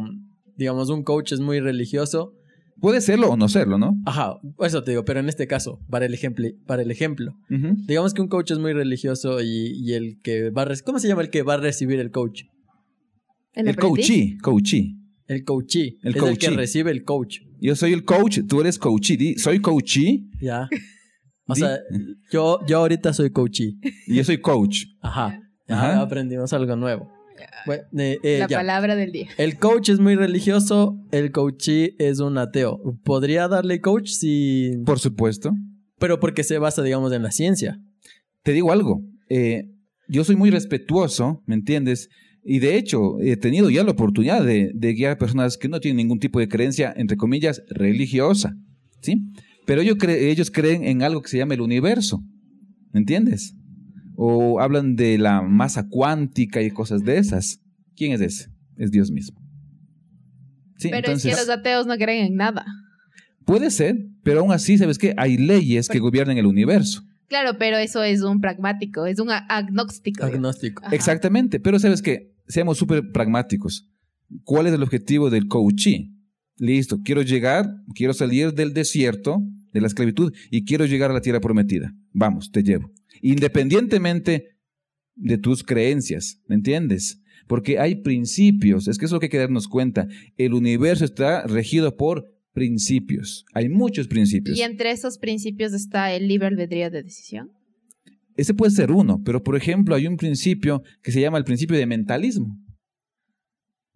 [0.57, 2.33] digamos, un coach es muy religioso?
[2.81, 3.93] Puede serlo o no serlo, ¿no?
[4.07, 7.35] Ajá, eso te digo, pero en este caso, para el ejemplo, para el ejemplo.
[7.87, 10.69] Digamos que un coach es muy religioso y, y el que va a...
[10.83, 12.45] ¿Cómo se llama el que va a recibir el coach?
[13.53, 14.97] El, El coachee, coachee.
[15.27, 15.99] El coachee.
[16.03, 17.41] El es el que recibe el coach.
[17.61, 19.37] Yo soy el coach, tú eres coachee.
[19.39, 20.69] Soy coachee Ya.
[21.47, 21.79] O Di- sea,
[22.33, 23.75] yo, yo ahorita soy coachee.
[24.07, 24.85] y yo soy coach.
[25.01, 25.41] Ajá.
[25.69, 25.93] Ajá.
[25.93, 26.01] Ajá.
[26.01, 27.11] Aprendimos algo nuevo.
[27.67, 28.59] Bueno, eh, eh, La ya.
[28.59, 29.29] palabra del día.
[29.39, 32.81] El coach es muy religioso, el coachee es un ateo.
[33.05, 34.71] ¿Podría darle coach si...?
[34.87, 35.53] Por supuesto.
[35.99, 37.79] Pero porque se basa, digamos, en la ciencia.
[38.43, 39.71] Te digo algo, eh,
[40.09, 42.09] yo soy muy respetuoso, ¿me entiendes?
[42.45, 45.81] Y de hecho, he tenido ya la oportunidad de, de guiar a personas que no
[45.81, 48.55] tienen ningún tipo de creencia, entre comillas, religiosa,
[49.01, 49.23] ¿sí?
[49.67, 52.23] Pero ellos, cre- ellos creen en algo que se llama el universo,
[52.93, 53.55] ¿me entiendes?
[54.17, 57.61] O hablan de la masa cuántica y cosas de esas.
[57.97, 58.51] ¿Quién es ese?
[58.77, 59.41] Es Dios mismo.
[60.77, 62.65] Sí, Pero entonces, es que los ateos no creen en nada.
[63.47, 65.15] puede ser, pero aún así, ¿sabes qué?
[65.17, 67.03] Hay leyes que gobiernan el universo.
[67.29, 70.25] Claro, pero eso es un pragmático, es un agnóstico.
[70.25, 70.85] Agnóstico.
[70.85, 70.95] Ajá.
[70.95, 73.91] Exactamente, pero sabes que seamos súper pragmáticos.
[74.45, 76.11] ¿Cuál es el objetivo del coachee?
[76.57, 79.43] Listo, quiero llegar, quiero salir del desierto,
[79.73, 81.93] de la esclavitud, y quiero llegar a la tierra prometida.
[82.13, 82.93] Vamos, te llevo.
[83.23, 84.57] Independientemente
[85.17, 87.21] de tus creencias, ¿me entiendes?
[87.47, 90.07] Porque hay principios, es que eso hay que darnos cuenta.
[90.37, 93.45] El universo está regido por principios.
[93.53, 94.57] Hay muchos principios.
[94.57, 97.51] Y entre esos principios está el libre albedrío de decisión.
[98.37, 101.77] Ese puede ser uno, pero por ejemplo hay un principio que se llama el principio
[101.77, 102.59] de mentalismo.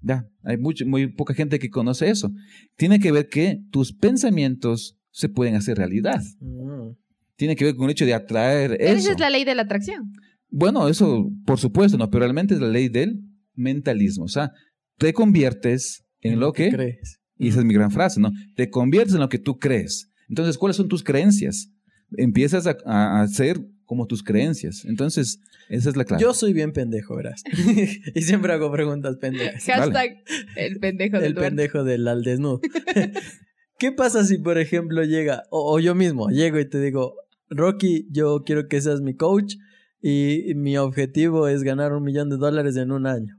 [0.00, 2.30] Ya, hay mucho, muy poca gente que conoce eso.
[2.76, 6.22] Tiene que ver que tus pensamientos se pueden hacer realidad.
[6.40, 6.92] Mm.
[7.36, 8.98] Tiene que ver con el hecho de atraer Pero eso.
[8.98, 10.12] Esa es la ley de la atracción.
[10.50, 13.20] Bueno, eso por supuesto, no, pero realmente es la ley del
[13.54, 14.24] mentalismo.
[14.24, 14.52] O sea,
[14.98, 16.70] te conviertes en lo que...
[16.70, 17.20] crees?
[17.36, 18.30] Y esa es mi gran frase, ¿no?
[18.56, 20.10] Te conviertes en lo que tú crees.
[20.28, 21.70] Entonces, ¿cuáles son tus creencias?
[22.16, 24.84] Empiezas a, a, a ser como tus creencias.
[24.84, 26.22] Entonces, esa es la clave.
[26.22, 27.42] Yo soy bien pendejo, verás.
[28.14, 29.64] y siempre hago preguntas pendejas.
[29.64, 30.22] Hashtag
[30.56, 31.48] el pendejo del El Duarte.
[31.50, 32.60] pendejo del al desnudo.
[33.78, 37.14] ¿Qué pasa si, por ejemplo, llega, o, o yo mismo, llego y te digo,
[37.48, 39.54] Rocky, yo quiero que seas mi coach
[40.02, 43.38] y mi objetivo es ganar un millón de dólares en un año?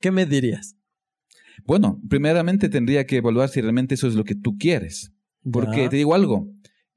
[0.00, 0.76] ¿Qué me dirías?
[1.64, 5.12] Bueno, primeramente tendría que evaluar si realmente eso es lo que tú quieres.
[5.50, 5.88] Porque Ya.
[5.88, 6.48] te digo algo,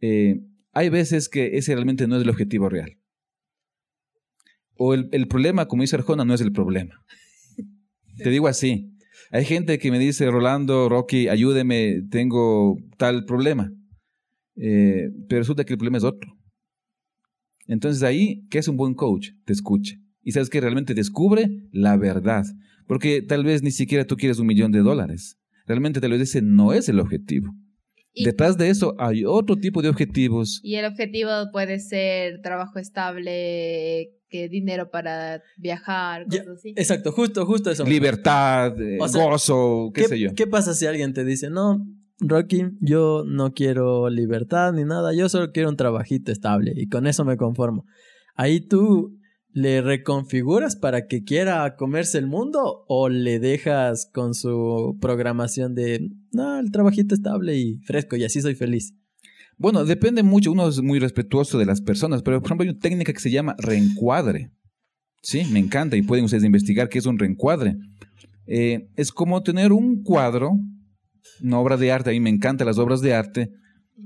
[0.01, 0.39] eh,
[0.75, 2.97] hay veces que ese realmente no es el objetivo real.
[4.77, 6.93] O el, el problema, como dice Arjona, no es el problema.
[8.17, 8.91] Te digo así.
[9.31, 13.71] Hay gente que me dice, Rolando, Rocky, ayúdeme, tengo tal problema.
[14.57, 16.29] Eh, pero resulta que el problema es otro.
[17.67, 19.29] Entonces ahí, ¿qué es un buen coach?
[19.45, 19.99] Te escuche.
[20.21, 22.43] Y sabes que realmente descubre la verdad.
[22.85, 25.37] Porque tal vez ni siquiera tú quieres un millón de dólares.
[25.65, 27.55] Realmente tal vez ese no es el objetivo.
[28.17, 30.61] Y, Detrás de eso hay otro tipo de objetivos.
[30.63, 36.69] y el objetivo puede ser trabajo estable, que dinero para viajar, Ya, cosas así.
[36.77, 37.83] Exacto, justo, justo eso.
[37.83, 40.33] Libertad, eh, O sea, gozo, qué, ¿Qué, sé yo.
[40.33, 41.85] ¿Qué pasa si alguien te dice, no,
[42.19, 47.07] Rocky, yo no quiero libertad ni nada, yo solo quiero un trabajito estable y con
[47.07, 47.85] eso me conformo?
[48.35, 49.17] Ahí tú
[49.55, 56.09] le reconfiguras para que quiera comerse el mundo o le dejas con su programación de,
[56.33, 58.93] no, el trabajito estable y fresco y así soy feliz.
[59.57, 60.51] Bueno, depende mucho.
[60.51, 63.31] Uno es muy respetuoso de las personas, pero por ejemplo hay una técnica que se
[63.31, 64.51] llama reencuadre.
[65.21, 67.77] Sí, me encanta y pueden ustedes investigar qué es un reencuadre.
[68.47, 70.51] Eh, es como tener un cuadro,
[71.41, 72.09] una obra de arte.
[72.09, 73.51] A mí me encantan las obras de arte,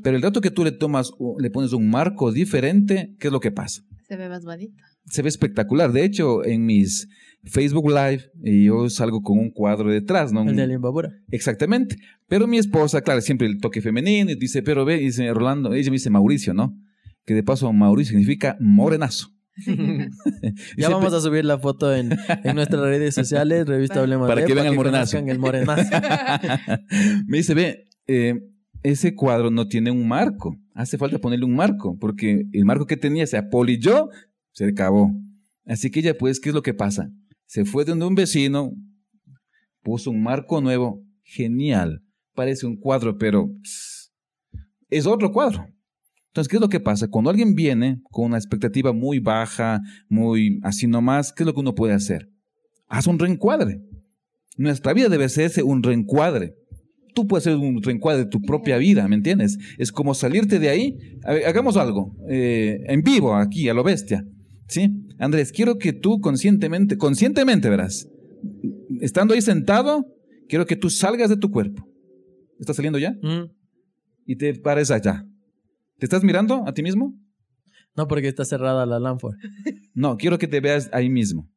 [0.03, 3.39] pero el rato que tú le tomas, le pones un marco diferente, ¿qué es lo
[3.39, 3.81] que pasa?
[4.07, 4.83] Se ve más bonito.
[5.09, 5.91] Se ve espectacular.
[5.91, 7.07] De hecho, en mis
[7.43, 10.47] Facebook Live, eh, yo salgo con un cuadro detrás, ¿no?
[10.47, 11.11] El de Limbabura.
[11.31, 11.97] Exactamente.
[12.27, 15.73] Pero mi esposa, claro, siempre el toque femenino, y dice, pero ve, y dice Rolando,
[15.73, 16.77] ella me dice Mauricio, ¿no?
[17.25, 19.29] Que de paso Mauricio significa morenazo.
[20.77, 24.47] ya vamos a subir la foto en, en nuestras redes sociales, revista Hablemos Para de,
[24.47, 25.17] que vean el morenazo.
[25.17, 25.83] el morenazo.
[27.27, 28.35] me dice, ve, eh,
[28.83, 30.57] ese cuadro no tiene un marco.
[30.73, 34.09] Hace falta ponerle un marco, porque el marco que tenía se apolilló,
[34.59, 35.13] se acabó.
[35.65, 37.09] Así que ella, pues, ¿qué es lo que pasa?
[37.45, 38.73] Se fue donde un vecino,
[39.81, 42.03] puso un marco nuevo, genial.
[42.35, 43.49] Parece un cuadro, pero
[44.89, 45.65] es otro cuadro.
[46.27, 47.07] Entonces, ¿qué es lo que pasa?
[47.07, 49.79] Cuando alguien viene con una expectativa muy baja,
[50.09, 52.29] muy así nomás, ¿qué es lo que uno puede hacer?
[52.89, 53.79] Haz un reencuadre.
[54.57, 56.53] Nuestra vida debe ser un reencuadre.
[57.15, 59.57] Tú puedes hacer un reencuadre de tu propia vida, ¿me entiendes?
[59.77, 60.97] Es como salirte de ahí.
[61.23, 64.25] Hagamos algo, eh, en vivo, aquí, a lo bestia.
[64.69, 64.91] ¿Sí?
[65.17, 68.07] Andrés, quiero que tú conscientemente, conscientemente verás,
[69.01, 70.05] estando ahí sentado,
[70.47, 71.89] quiero que tú salgas de tu cuerpo.
[72.59, 73.11] ¿Estás saliendo ya?
[73.21, 73.49] Mm.
[74.27, 75.25] Y te pares allá.
[75.97, 77.15] ¿Te estás mirando a ti mismo?
[77.95, 79.35] No, porque está cerrada la lámpara.
[79.95, 81.49] No, quiero que te veas ahí mismo.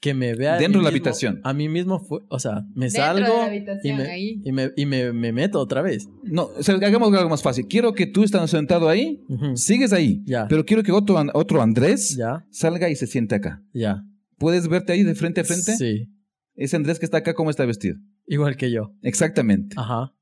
[0.00, 0.56] Que me vea.
[0.56, 1.40] Dentro de la mismo- habitación.
[1.44, 2.20] A mí mismo fue.
[2.28, 3.20] O sea, me Dentro salgo.
[3.20, 4.40] de la y habitación, me, ahí.
[4.44, 6.08] y me, y me, me meto otra vez.
[6.24, 7.66] No, o sea, hagamos algo más fácil.
[7.68, 9.22] Quiero que tú estando sentado ahí,
[9.56, 10.22] sigues ahí.
[10.24, 10.48] Ya.
[10.48, 13.62] Pero quiero que otro, otro Andrés Ya, salga y se siente acá.
[13.74, 14.02] ya.
[14.38, 15.76] ¿Puedes verte ahí de frente a frente?
[15.76, 16.08] Sí.
[16.54, 17.96] Ese Andrés que está acá, ¿cómo está vestido?
[18.26, 18.94] Igual que yo.
[19.02, 19.76] Exactamente.
[19.78, 20.14] Ajá.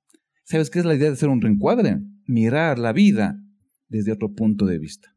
[0.43, 1.99] ¿Sabes qué es la idea de hacer un reencuadre?
[2.27, 3.37] Mirar la vida
[3.89, 5.09] desde otro punto de vista.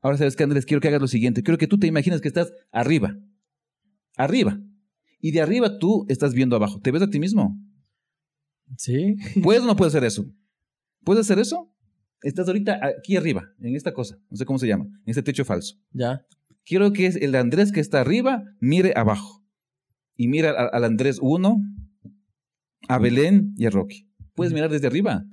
[0.00, 0.64] Ahora, ¿sabes qué, Andrés?
[0.66, 1.42] Quiero que hagas lo siguiente.
[1.42, 3.16] Quiero que tú te imagines que estás arriba.
[4.16, 4.60] Arriba.
[5.20, 6.80] Y de arriba tú estás viendo abajo.
[6.80, 7.56] ¿Te ves a ti mismo?
[8.76, 9.16] Sí.
[9.42, 10.24] ¿Puedes o no puedes hacer eso?
[11.04, 11.72] ¿Puedes hacer eso?
[12.22, 14.18] Estás ahorita aquí arriba, en esta cosa.
[14.30, 14.84] No sé cómo se llama.
[14.84, 15.76] En este techo falso.
[15.92, 16.24] Ya.
[16.64, 19.44] Quiero que el Andrés que está arriba mire abajo.
[20.16, 21.56] Y mira al Andrés 1,
[22.88, 24.08] a Belén y a Rocky.
[24.34, 25.24] Puedes mirar desde arriba.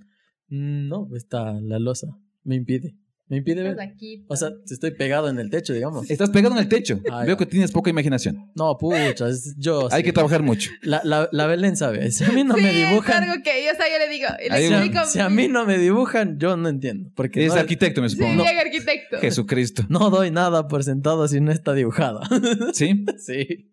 [0.48, 2.16] Mm, No, está la losa.
[2.44, 2.96] Me impide.
[3.28, 3.80] Me impide ver.
[3.82, 4.24] aquí.
[4.28, 6.10] O sea, estoy pegado en el techo, digamos.
[6.12, 7.00] Estás pegado en el techo.
[7.12, 7.38] Ah, Veo ya.
[7.38, 8.52] que tienes poca imaginación.
[8.56, 9.88] No, pucha, es- yo.
[9.92, 10.04] Hay sí.
[10.06, 10.70] que trabajar mucho.
[10.84, 12.12] La, la, la Belén sabe.
[12.12, 13.24] Si a mí no sí, me dibujan.
[13.24, 15.06] es algo que yo, o sea, yo le digo, le Si a, explico.
[15.08, 17.10] si a mí no me dibujan, yo no entiendo.
[17.16, 18.44] Porque Es no, arquitecto, me Sí, supongo.
[18.44, 19.18] bien arquitecto.
[19.20, 19.86] Jesucristo.
[19.90, 22.22] no doy nada por sentado si no está dibujado.
[22.74, 23.06] ¿Sí?
[23.18, 23.72] sí.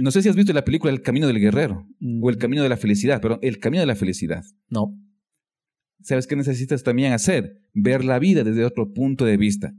[0.00, 2.24] No sé si has visto la película El Camino del Guerrero Mm.
[2.24, 4.42] o El Camino de la Felicidad, pero El Camino de la Felicidad.
[4.70, 4.96] No.
[6.02, 7.60] ¿Sabes qué necesitas también hacer?
[7.72, 9.72] Ver la vida desde otro punto de vista.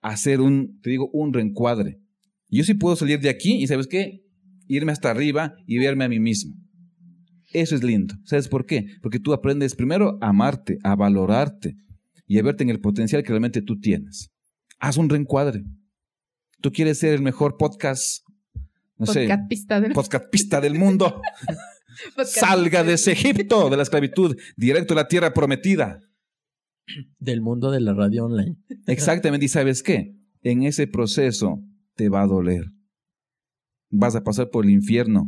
[0.00, 2.00] Hacer un, te digo, un reencuadre.
[2.48, 4.22] Yo sí puedo salir de aquí y ¿sabes qué?
[4.68, 6.54] Irme hasta arriba y verme a mí mismo.
[7.52, 8.14] Eso es lindo.
[8.24, 8.86] ¿Sabes por qué?
[9.02, 11.76] Porque tú aprendes primero a amarte, a valorarte
[12.26, 14.30] y a verte en el potencial que realmente tú tienes.
[14.78, 15.64] Haz un reencuadre.
[16.60, 18.24] Tú quieres ser el mejor podcast,
[18.96, 21.20] no sé, Podcastista del podcastista del mundo.
[22.24, 26.00] Salga de ese Egipto, de la esclavitud, directo a la tierra prometida.
[27.18, 28.56] Del mundo de la radio online.
[28.86, 30.14] Exactamente, y sabes qué?
[30.42, 31.58] En ese proceso
[31.94, 32.64] te va a doler.
[33.90, 35.26] Vas a pasar por el infierno.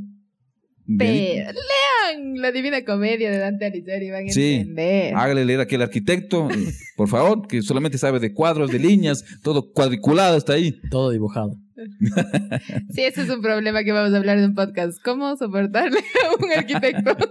[0.84, 4.54] Ve- Pero lean la Divina Comedia de Dante Alighieri y van a Sí.
[4.54, 5.14] entender.
[5.16, 6.48] Hágale leer a aquel arquitecto,
[6.96, 10.78] por favor, que solamente sabe de cuadros, de líneas, todo cuadriculado está ahí.
[10.90, 11.56] Todo dibujado.
[12.90, 14.98] Sí, ese es un problema que vamos a hablar en un podcast.
[15.02, 17.16] ¿Cómo soportarle a un arquitecto?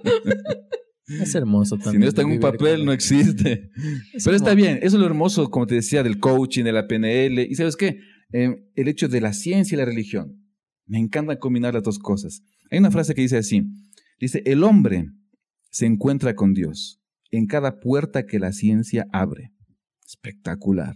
[1.08, 1.94] Es hermoso también.
[1.94, 3.70] Si no está en un papel, no existe.
[4.12, 6.88] Es Pero está bien, eso es lo hermoso, como te decía, del coaching, de la
[6.88, 7.46] PNL.
[7.48, 8.00] Y sabes qué?
[8.34, 10.44] Eh, el hecho de la ciencia y la religión.
[10.88, 12.42] Me encanta combinar las dos cosas.
[12.72, 13.62] Hay una frase que dice así.
[14.20, 15.06] Dice, el hombre
[15.70, 19.52] se encuentra con Dios en cada puerta que la ciencia abre.
[20.04, 20.96] Espectacular.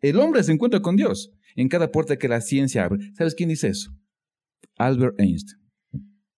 [0.00, 3.12] El hombre se encuentra con Dios en cada puerta que la ciencia abre.
[3.14, 3.90] ¿Sabes quién dice eso?
[4.76, 5.60] Albert Einstein.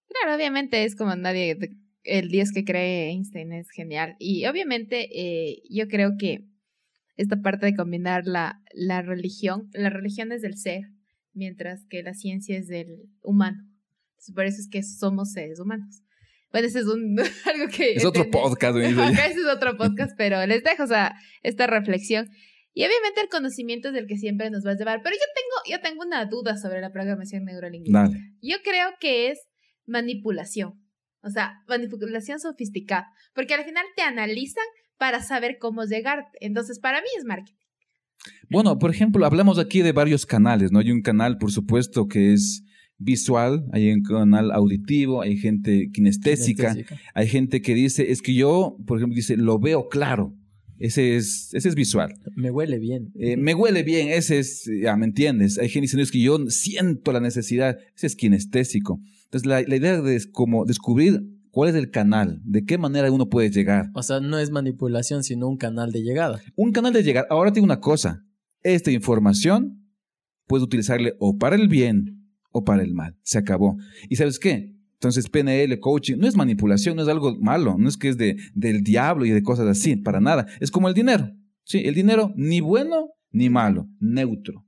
[0.08, 1.58] Claro, obviamente es como nadie,
[2.04, 4.16] el Dios que cree Einstein es genial.
[4.18, 6.46] Y obviamente eh, yo creo que
[7.16, 10.84] esta parte de combinar la, la religión, la religión es del ser,
[11.34, 13.58] mientras que la ciencia es del humano.
[14.12, 16.02] Entonces, por eso es que somos seres humanos.
[16.50, 17.92] Bueno, ese es un, algo que...
[17.92, 18.76] Es otro podcast.
[18.76, 19.10] ella.
[19.26, 22.28] ese es otro podcast, pero les dejo o sea, esta reflexión.
[22.72, 25.00] Y obviamente el conocimiento es el que siempre nos va a llevar.
[25.02, 28.02] Pero yo tengo, yo tengo una duda sobre la programación neurolingüística.
[28.02, 28.34] Dale.
[28.40, 29.40] Yo creo que es
[29.86, 30.80] manipulación.
[31.22, 33.08] O sea, manipulación sofisticada.
[33.34, 34.64] Porque al final te analizan
[34.96, 36.38] para saber cómo llegarte.
[36.40, 37.56] Entonces, para mí es marketing.
[38.50, 40.78] Bueno, por ejemplo, hablamos aquí de varios canales, ¿no?
[40.80, 42.62] Hay un canal, por supuesto, que es
[42.98, 47.00] visual, hay un canal auditivo, hay gente kinestésica, Kinestésica.
[47.14, 50.34] hay gente que dice, es que yo, por ejemplo, dice, lo veo claro.
[50.80, 52.14] Ese es, ese es visual.
[52.34, 53.12] Me huele bien.
[53.14, 55.58] Eh, me huele bien, ese es, ya me entiendes.
[55.58, 58.98] Hay gente diciendo, es que yo siento la necesidad, ese es kinestésico.
[59.24, 61.20] Entonces, la, la idea es como descubrir
[61.50, 63.90] cuál es el canal, de qué manera uno puede llegar.
[63.94, 66.40] O sea, no es manipulación, sino un canal de llegada.
[66.56, 67.26] Un canal de llegar.
[67.28, 68.24] Ahora te digo una cosa.
[68.62, 69.86] Esta información
[70.46, 73.16] puedes utilizarle o para el bien o para el mal.
[73.22, 73.76] Se acabó.
[74.08, 74.79] ¿Y sabes qué?
[75.00, 78.36] Entonces, PNL, coaching, no es manipulación, no es algo malo, no es que es de,
[78.54, 80.46] del diablo y de cosas así, para nada.
[80.60, 81.30] Es como el dinero.
[81.64, 84.66] Sí, el dinero ni bueno ni malo, neutro.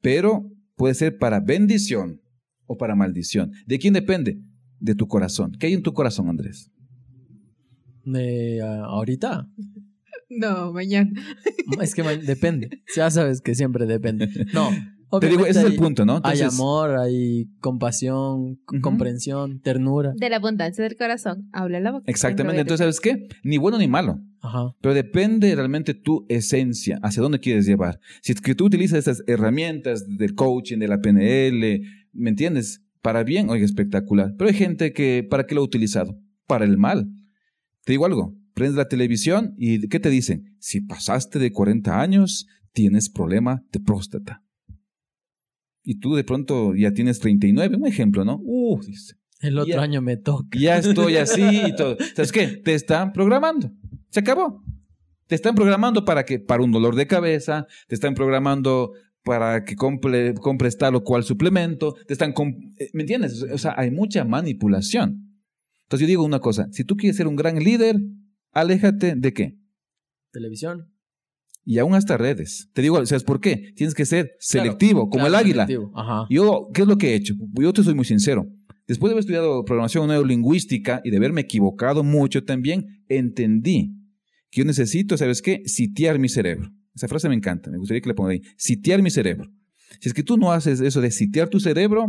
[0.00, 2.20] Pero puede ser para bendición
[2.66, 3.52] o para maldición.
[3.66, 4.40] ¿De quién depende?
[4.80, 5.52] De tu corazón.
[5.60, 6.72] ¿Qué hay en tu corazón, Andrés?
[8.04, 9.48] De ah, ahorita.
[10.30, 11.10] No, mañana.
[11.80, 12.82] Es que ma- depende.
[12.96, 14.28] Ya sabes que siempre depende.
[14.52, 14.70] No.
[15.20, 16.20] Te digo, ese es el punto, ¿no?
[16.22, 20.12] Hay amor, hay compasión, comprensión, ternura.
[20.14, 22.04] De la abundancia del corazón, habla la boca.
[22.06, 22.60] Exactamente.
[22.60, 23.28] Entonces, ¿sabes qué?
[23.42, 24.20] Ni bueno ni malo.
[24.40, 24.74] Ajá.
[24.80, 27.98] Pero depende realmente tu esencia, hacia dónde quieres llevar.
[28.22, 31.80] Si es que tú utilizas esas herramientas del coaching, de la PNL,
[32.12, 32.84] ¿me entiendes?
[33.00, 34.34] Para bien, oiga, espectacular.
[34.36, 36.18] Pero hay gente que, ¿para qué lo ha utilizado?
[36.46, 37.08] Para el mal.
[37.84, 40.56] Te digo algo, prendes la televisión y ¿qué te dicen?
[40.58, 44.42] Si pasaste de 40 años, tienes problema de próstata.
[45.90, 48.38] Y tú de pronto ya tienes 39, un ejemplo, ¿no?
[48.42, 48.78] Uh,
[49.40, 49.80] El otro Ya.
[49.80, 50.58] año me toca.
[50.58, 51.96] ya estoy así y todo.
[52.14, 52.46] ¿Sabes qué?
[52.48, 53.70] Te están programando.
[54.10, 54.62] Se acabó.
[55.28, 58.92] Te están programando para que, para un dolor de cabeza, te están programando
[59.24, 62.34] para que compre- compres tal o cual suplemento, te están,
[62.78, 63.42] eh, ¿me entiendes?
[63.50, 65.38] O sea, hay mucha manipulación.
[65.84, 67.96] Entonces yo digo una cosa, si tú quieres ser un gran líder,
[68.52, 69.56] aléjate de qué?
[70.32, 70.92] Televisión.
[71.64, 72.70] Y aún hasta redes.
[72.72, 73.72] Te digo, ¿sabes por qué?
[73.76, 75.66] Tienes que ser selectivo, como Claro, el águila.
[75.66, 75.92] selectivo.
[75.94, 76.26] Ajá.
[76.30, 77.34] Yo, ¿qué es lo que he hecho?
[77.60, 78.46] Yo te soy muy sincero.
[78.86, 83.94] Después de haber estudiado programación neurolingüística y de haberme equivocado mucho también, entendí
[84.50, 85.60] que yo necesito, ¿sabes qué?
[85.66, 86.70] Sitiar mi cerebro.
[86.94, 88.40] Esa frase me encanta, me gustaría que le ponga ahí.
[88.56, 89.50] Sitiar mi cerebro.
[90.00, 92.06] Si es que tú no haces eso de sitiar tu cerebro,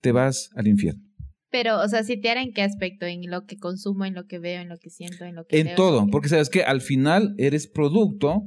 [0.00, 1.02] te vas al infierno.
[1.50, 4.60] Pero, o sea, sitiar en qué aspecto, en lo que consumo, en lo que veo,
[4.62, 7.34] en lo que siento, en lo que En leo, todo, porque sabes que al final
[7.38, 8.42] eres producto,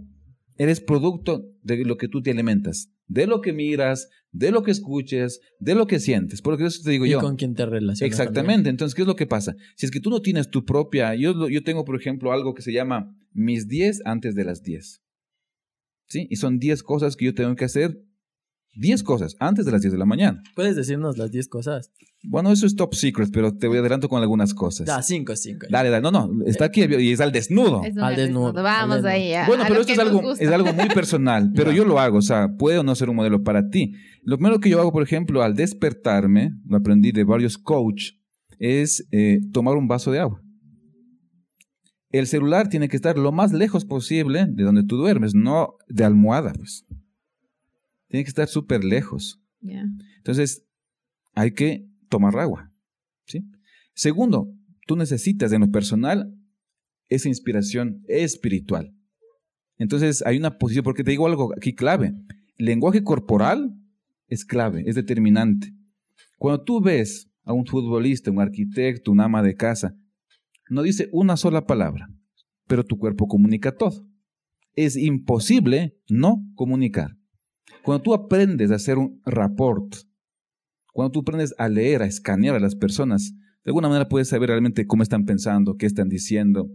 [0.59, 4.71] Eres producto de lo que tú te alimentas, de lo que miras, de lo que
[4.71, 6.41] escuches, de lo que sientes.
[6.41, 7.21] Porque eso te digo y yo.
[7.21, 8.01] con quién te relacionas.
[8.01, 8.39] Exactamente.
[8.39, 8.67] también.
[8.67, 9.55] Entonces, ¿qué es lo que pasa?
[9.75, 11.15] Si es que tú no tienes tu propia.
[11.15, 15.01] Yo, yo tengo, por ejemplo, algo que se llama mis 10 antes de las 10.
[16.09, 16.27] ¿Sí?
[16.29, 18.03] Y son 10 cosas que yo tengo que hacer.
[18.75, 20.41] 10 cosas antes de las 10 de la mañana.
[20.55, 21.91] Puedes decirnos las 10 cosas.
[22.23, 24.85] Bueno, eso es top secret, pero te voy adelanto con algunas cosas.
[24.85, 25.67] Da, 5, 5.
[25.69, 26.01] Dale, dale.
[26.03, 26.29] No, no.
[26.45, 27.81] Está aquí y es al desnudo.
[27.83, 28.63] Es Al desnudo, desnudo.
[28.63, 29.07] Vamos al desnudo.
[29.11, 29.33] ahí.
[29.33, 30.43] a- Bueno, a pero esto es algo, gusta.
[30.43, 33.15] es algo muy personal, pero yo lo hago, o sea, puede o no ser un
[33.15, 33.93] modelo para ti.
[34.23, 38.11] Lo primero que yo hago, por ejemplo, al despertarme, lo aprendí de varios coach,
[38.59, 40.41] es eh, tomar un vaso de agua.
[42.11, 46.03] El celular tiene que estar lo más lejos posible de donde tú duermes, no de
[46.03, 46.85] almohada, pues.
[48.09, 49.41] Tiene que estar súper lejos.
[50.17, 50.65] Entonces,
[51.33, 52.71] hay que tomar agua.
[53.25, 53.45] ¿sí?
[53.93, 54.51] Segundo,
[54.87, 56.35] tú necesitas en lo personal
[57.07, 58.93] esa inspiración espiritual.
[59.77, 62.13] Entonces, hay una posición, porque te digo algo aquí clave.
[62.57, 63.73] El lenguaje corporal
[64.27, 65.73] es clave, es determinante.
[66.37, 69.95] Cuando tú ves a un futbolista, un arquitecto, un ama de casa,
[70.69, 72.09] no dice una sola palabra,
[72.67, 74.07] pero tu cuerpo comunica todo.
[74.75, 77.18] Es imposible no comunicar.
[77.83, 79.95] Cuando tú aprendes a hacer un rapport,
[80.93, 84.49] cuando tú aprendes a leer, a escanear a las personas, de alguna manera puedes saber
[84.49, 86.69] realmente cómo están pensando, qué están diciendo.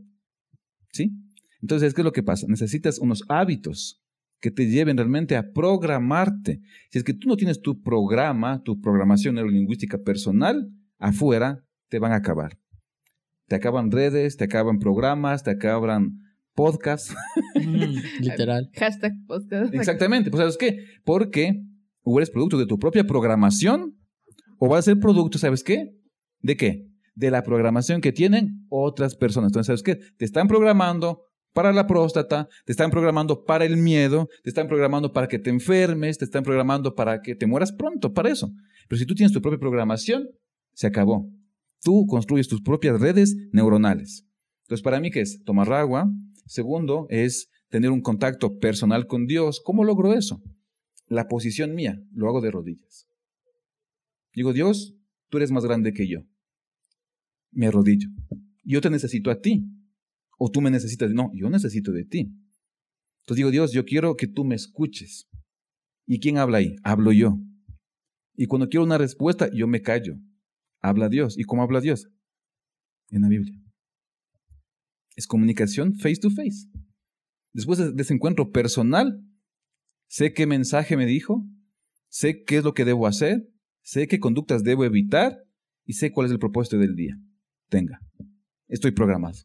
[0.92, 1.12] ¿Sí?
[1.60, 2.46] Entonces, ¿qué es lo que pasa?
[2.48, 4.02] Necesitas unos hábitos
[4.40, 6.60] que te lleven realmente a programarte.
[6.90, 12.12] Si es que tú no tienes tu programa, tu programación neurolingüística personal, afuera te van
[12.12, 12.58] a acabar.
[13.48, 16.23] Te acaban redes, te acaban programas, te acaban
[16.54, 17.14] podcasts.
[18.20, 18.70] Literal.
[18.74, 19.74] Hashtag podcast.
[19.74, 20.84] Exactamente, pues ¿sabes qué?
[21.04, 21.62] Porque
[22.02, 23.96] o eres producto de tu propia programación
[24.58, 25.96] o vas a ser producto, ¿sabes qué?
[26.40, 26.86] ¿De qué?
[27.14, 29.48] De la programación que tienen otras personas.
[29.48, 29.96] Entonces, ¿sabes qué?
[30.16, 35.12] Te están programando para la próstata, te están programando para el miedo, te están programando
[35.12, 38.50] para que te enfermes, te están programando para que te mueras pronto, para eso.
[38.88, 40.28] Pero si tú tienes tu propia programación,
[40.72, 41.30] se acabó.
[41.80, 44.26] Tú construyes tus propias redes neuronales.
[44.64, 45.42] Entonces, para mí, ¿qué es?
[45.44, 46.10] Tomar agua.
[46.46, 49.60] Segundo, es tener un contacto personal con Dios.
[49.64, 50.42] ¿Cómo logro eso?
[51.06, 53.06] La posición mía, lo hago de rodillas.
[54.34, 54.94] Digo, Dios,
[55.28, 56.20] tú eres más grande que yo.
[57.50, 58.08] Me arrodillo.
[58.62, 59.64] Yo te necesito a ti.
[60.38, 61.12] O tú me necesitas.
[61.12, 62.32] No, yo necesito de ti.
[63.20, 65.28] Entonces digo, Dios, yo quiero que tú me escuches.
[66.06, 66.76] ¿Y quién habla ahí?
[66.82, 67.38] Hablo yo.
[68.36, 70.16] Y cuando quiero una respuesta, yo me callo.
[70.80, 71.38] Habla Dios.
[71.38, 72.08] ¿Y cómo habla Dios?
[73.10, 73.63] En la Biblia.
[75.14, 76.68] Es comunicación face to face.
[77.52, 79.20] Después de ese encuentro personal,
[80.08, 81.46] sé qué mensaje me dijo,
[82.08, 83.48] sé qué es lo que debo hacer,
[83.82, 85.38] sé qué conductas debo evitar
[85.84, 87.16] y sé cuál es el propósito del día.
[87.68, 88.00] Tenga.
[88.66, 89.38] Estoy programado.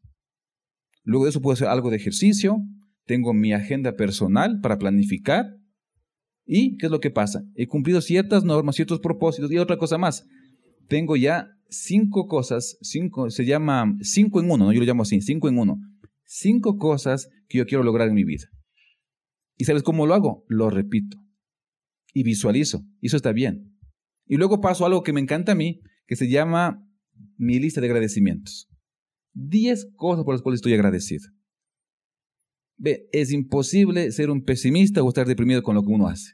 [1.04, 2.58] Luego de eso puedo hacer algo de ejercicio,
[3.06, 5.46] tengo mi agenda personal para planificar.
[6.46, 7.44] ¿Y qué es lo que pasa?
[7.56, 10.26] He cumplido ciertas normas, ciertos propósitos y otra cosa más.
[10.88, 14.74] Tengo ya cinco cosas, cinco, se llama cinco en uno, ¿no?
[14.74, 15.80] yo lo llamo así, cinco en uno.
[16.26, 18.48] Cinco cosas que yo quiero lograr en mi vida.
[19.58, 20.46] ¿Y sabes cómo lo hago?
[20.48, 21.18] Lo repito.
[22.14, 22.84] Y visualizo.
[23.02, 23.78] Y eso está bien.
[24.26, 26.86] Y luego paso a algo que me encanta a mí, que se llama
[27.38, 28.70] mi lista de agradecimientos.
[29.34, 31.30] Diez cosas por las cuales estoy agradecido.
[32.78, 36.34] Ve, es imposible ser un pesimista o estar deprimido con lo que uno hace.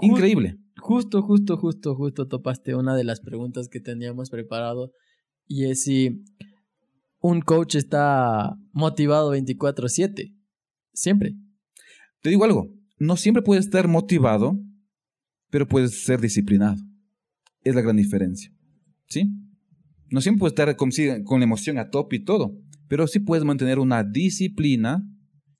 [0.00, 0.58] Increíble.
[0.84, 4.92] Justo, justo, justo, justo topaste una de las preguntas que teníamos preparado
[5.46, 6.22] y es si
[7.20, 10.34] un coach está motivado 24/7.
[10.92, 11.36] Siempre.
[12.20, 12.68] Te digo algo,
[12.98, 14.60] no siempre puedes estar motivado,
[15.48, 16.76] pero puedes ser disciplinado.
[17.62, 18.52] Es la gran diferencia.
[19.08, 19.32] ¿Sí?
[20.10, 20.90] No siempre puedes estar con,
[21.24, 22.58] con la emoción a tope y todo,
[22.88, 25.02] pero sí puedes mantener una disciplina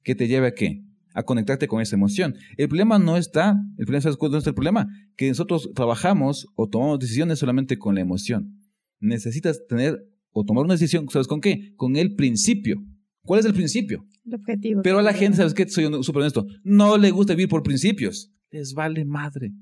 [0.03, 0.84] que te lleve a qué?
[1.15, 2.35] A conectarte con esa emoción.
[2.59, 4.89] El problema no está, el problema, ¿sabes cuál es el problema?
[5.17, 8.61] Que nosotros trabajamos o tomamos decisiones solamente con la emoción.
[9.01, 11.73] Necesitas tener o tomar una decisión, ¿sabes con qué?
[11.77, 12.85] Con el principio.
[13.23, 14.07] ¿Cuál es el principio?
[14.27, 14.83] El objetivo.
[14.83, 15.69] Pero a la gente, ¿sabes qué?
[15.69, 16.47] Soy súper honesto.
[16.63, 18.33] No le gusta vivir por principios.
[18.51, 19.53] Les vale madre.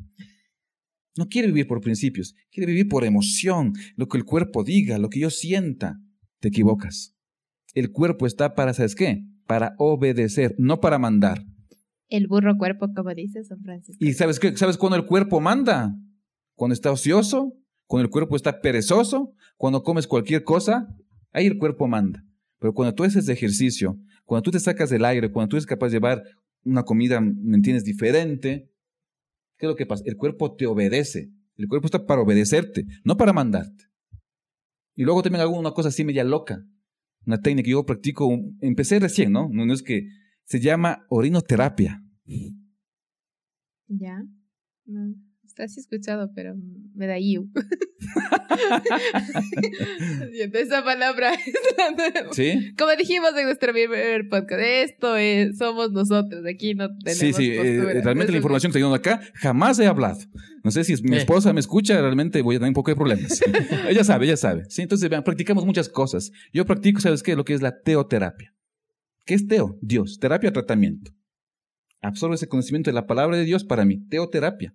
[1.17, 2.35] No quiere vivir por principios.
[2.51, 3.75] Quiere vivir por emoción.
[3.97, 6.01] Lo que el cuerpo diga, lo que yo sienta.
[6.41, 7.15] Te equivocas.
[7.75, 9.25] El cuerpo está para, ¿sabes qué?
[9.47, 11.43] Para obedecer, no para mandar.
[12.09, 14.05] El burro cuerpo, como dice San Francisco.
[14.05, 14.57] ¿Y sabes qué?
[14.57, 15.95] ¿Sabes cuándo el cuerpo manda?
[16.55, 17.55] Cuando está ocioso,
[17.87, 20.89] cuando el cuerpo está perezoso, cuando comes cualquier cosa,
[21.33, 22.23] ahí el cuerpo manda.
[22.59, 25.89] Pero cuando tú haces ejercicio, cuando tú te sacas del aire, cuando tú eres capaz
[25.89, 26.23] de llevar
[26.65, 28.71] una comida, ¿me entiendes?, diferente,
[29.59, 30.05] ¿qué es lo que pasa?
[30.07, 31.31] El cuerpo te obedece.
[31.57, 33.85] El cuerpo está para obedecerte, no para mandarte.
[34.95, 36.65] Y luego también hago una cosa así media loca,
[37.27, 38.29] una técnica que yo practico,
[38.61, 39.49] empecé recién, ¿no?
[39.51, 40.09] No, es que
[40.45, 42.03] Se llama orinoterapia.
[43.89, 44.23] Ya.
[44.85, 45.15] No.
[45.53, 46.55] Estás escuchado, pero
[46.95, 47.51] me da you.
[50.55, 51.33] esa palabra
[52.33, 52.73] ¿Sí?
[52.79, 57.51] Como dijimos en nuestro primer podcast, esto es, somos nosotros, aquí no tenemos Sí, sí,
[57.51, 60.21] eh, realmente la información que estoy dando acá jamás he hablado.
[60.65, 61.19] No sé si mi Eh.
[61.19, 63.43] esposa me escucha, realmente voy a tener un poco de problemas.
[63.91, 64.65] ella sabe, ella sabe.
[64.71, 66.33] Sí, entonces vean, practicamos muchas cosas.
[66.55, 67.37] Yo practico, ¿sabes qué?
[67.37, 68.55] Lo que es la teoterapia.
[69.27, 69.79] ¿Qué es teo?
[69.83, 70.19] Dios.
[70.19, 71.13] Terapia, tratamiento.
[72.01, 73.99] Absorbe ese conocimiento de la palabra de Dios para mí.
[74.09, 74.75] Teoterapia.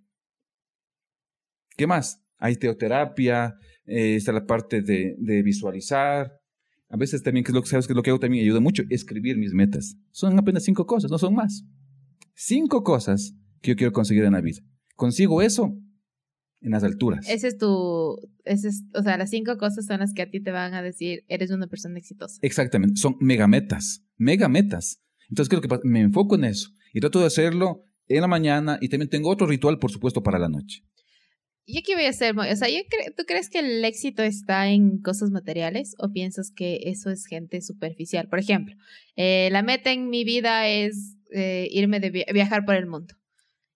[1.78, 2.22] ¿Qué más?
[2.40, 3.56] Hay teoterapia,
[3.86, 6.34] eh, está la parte de, de visualizar.
[6.90, 8.60] A veces también, que es lo que sabes que es lo que hago también ayuda
[8.60, 9.96] mucho, escribir mis metas.
[10.12, 11.64] Son apenas cinco cosas, no son más.
[12.34, 14.62] Cinco cosas que yo quiero conseguir en la vida.
[14.96, 15.78] Consigo eso
[16.62, 17.30] en las alturas.
[17.30, 20.42] Ese es tu, ese es, o sea, las cinco cosas son las que a ti
[20.42, 22.40] te van a decir, eres una persona exitosa.
[22.42, 25.02] Exactamente, son megametas, megametas.
[25.30, 28.90] Entonces, creo que me enfoco en eso y trato de hacerlo en la mañana y
[28.90, 30.84] también tengo otro ritual, por supuesto, para la noche.
[31.70, 32.34] ¿Yo qué voy a hacer?
[32.38, 32.70] O sea,
[33.18, 37.62] ¿tú crees que el éxito está en cosas materiales o piensas que eso es gente
[37.62, 38.30] superficial?
[38.30, 38.74] Por ejemplo,
[39.18, 43.16] eh, la meta en mi vida es eh, irme de vi- viajar por el mundo.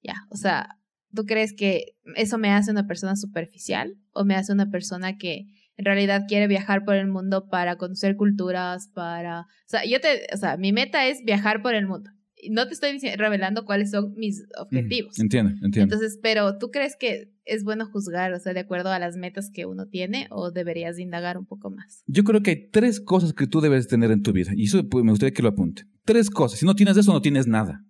[0.02, 0.78] Ya, o sea,
[1.14, 5.48] ¿tú crees que eso me hace una persona superficial o me hace una persona que
[5.76, 9.42] en realidad quiere viajar por el mundo para conocer culturas, para...
[9.42, 10.28] O sea, yo te...
[10.34, 12.10] O sea, mi meta es viajar por el mundo.
[12.50, 15.18] No te estoy revelando cuáles son mis objetivos.
[15.18, 15.96] Mm, Entiendo, entiendo.
[15.96, 19.52] Entonces, pero ¿tú crees que es bueno juzgar, o sea, de acuerdo a las metas
[19.52, 22.04] que uno tiene o deberías indagar un poco más?
[22.08, 24.88] Yo creo que hay tres cosas que tú debes tener en tu vida y eso
[24.90, 25.84] pues, me gustaría que lo apunte.
[26.06, 26.60] Tres cosas.
[26.60, 27.86] Si no tienes eso, no tienes nada.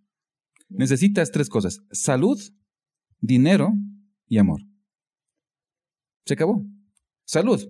[0.69, 1.81] Necesitas tres cosas.
[1.91, 2.39] Salud,
[3.19, 3.73] dinero
[4.27, 4.61] y amor.
[6.25, 6.65] Se acabó.
[7.25, 7.61] Salud.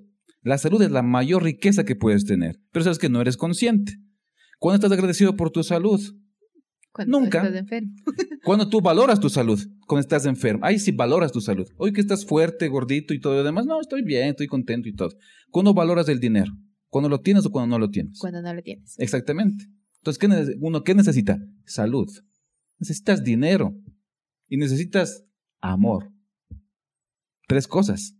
[0.43, 3.97] La salud es la mayor riqueza que puedes tener, pero sabes que no eres consciente.
[4.57, 6.01] ¿Cuándo estás agradecido por tu salud?
[6.91, 7.41] Cuando Nunca.
[7.41, 7.93] estás enfermo.
[8.43, 10.65] Cuando tú valoras tu salud, cuando estás enfermo.
[10.65, 11.67] Ahí sí valoras tu salud.
[11.77, 14.95] Hoy que estás fuerte, gordito y todo lo demás, no, estoy bien, estoy contento y
[14.95, 15.11] todo.
[15.51, 16.51] ¿Cuándo valoras el dinero?
[16.89, 18.17] ¿Cuando lo tienes o cuando no lo tienes?
[18.19, 18.95] Cuando no lo tienes.
[18.99, 19.65] Exactamente.
[19.99, 21.39] Entonces, ¿qué uno qué necesita?
[21.65, 22.09] Salud.
[22.79, 23.75] Necesitas dinero
[24.47, 25.23] y necesitas
[25.61, 26.11] amor.
[27.47, 28.15] Tres cosas.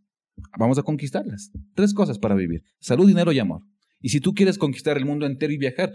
[0.58, 1.52] Vamos a conquistarlas.
[1.74, 2.64] Tres cosas para vivir.
[2.80, 3.64] Salud, dinero y amor.
[4.00, 5.92] Y si tú quieres conquistar el mundo entero y viajar,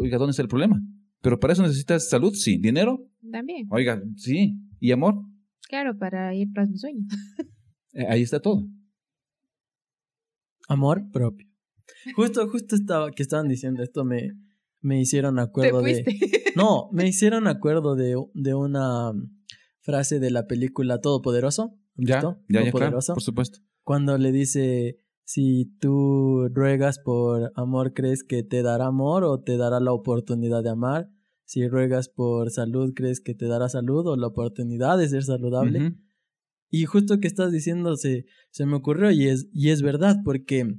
[0.00, 0.80] oiga, ¿dónde está el problema?
[1.24, 2.58] Pero para eso necesitas salud, sí.
[2.58, 3.00] Dinero,
[3.32, 4.58] También, oiga, sí.
[4.78, 5.14] Y amor,
[5.68, 7.00] claro, para ir tras mi sueño.
[7.94, 8.68] eh, ahí está todo.
[10.68, 11.46] Amor propio.
[12.14, 14.32] Justo, justo estaba, que estaban diciendo esto, me,
[14.80, 16.04] me hicieron acuerdo Te de...
[16.56, 19.12] No, me hicieron acuerdo de, de una
[19.80, 21.74] frase de la película Todopoderoso.
[21.98, 22.38] ¿has Ya, visto?
[22.48, 23.14] ya, ya, claro, Todopoderoso.
[23.14, 23.58] por supuesto.
[23.82, 29.56] Cuando le dice, si tú ruegas por amor, ¿crees que te dará amor o te
[29.56, 31.08] dará la oportunidad de amar?
[31.44, 35.96] Si ruegas por salud, ¿crees que te dará salud o la oportunidad de ser saludable?
[36.70, 40.74] Y justo que estás diciendo se, se me ocurrió y es, y es verdad, porque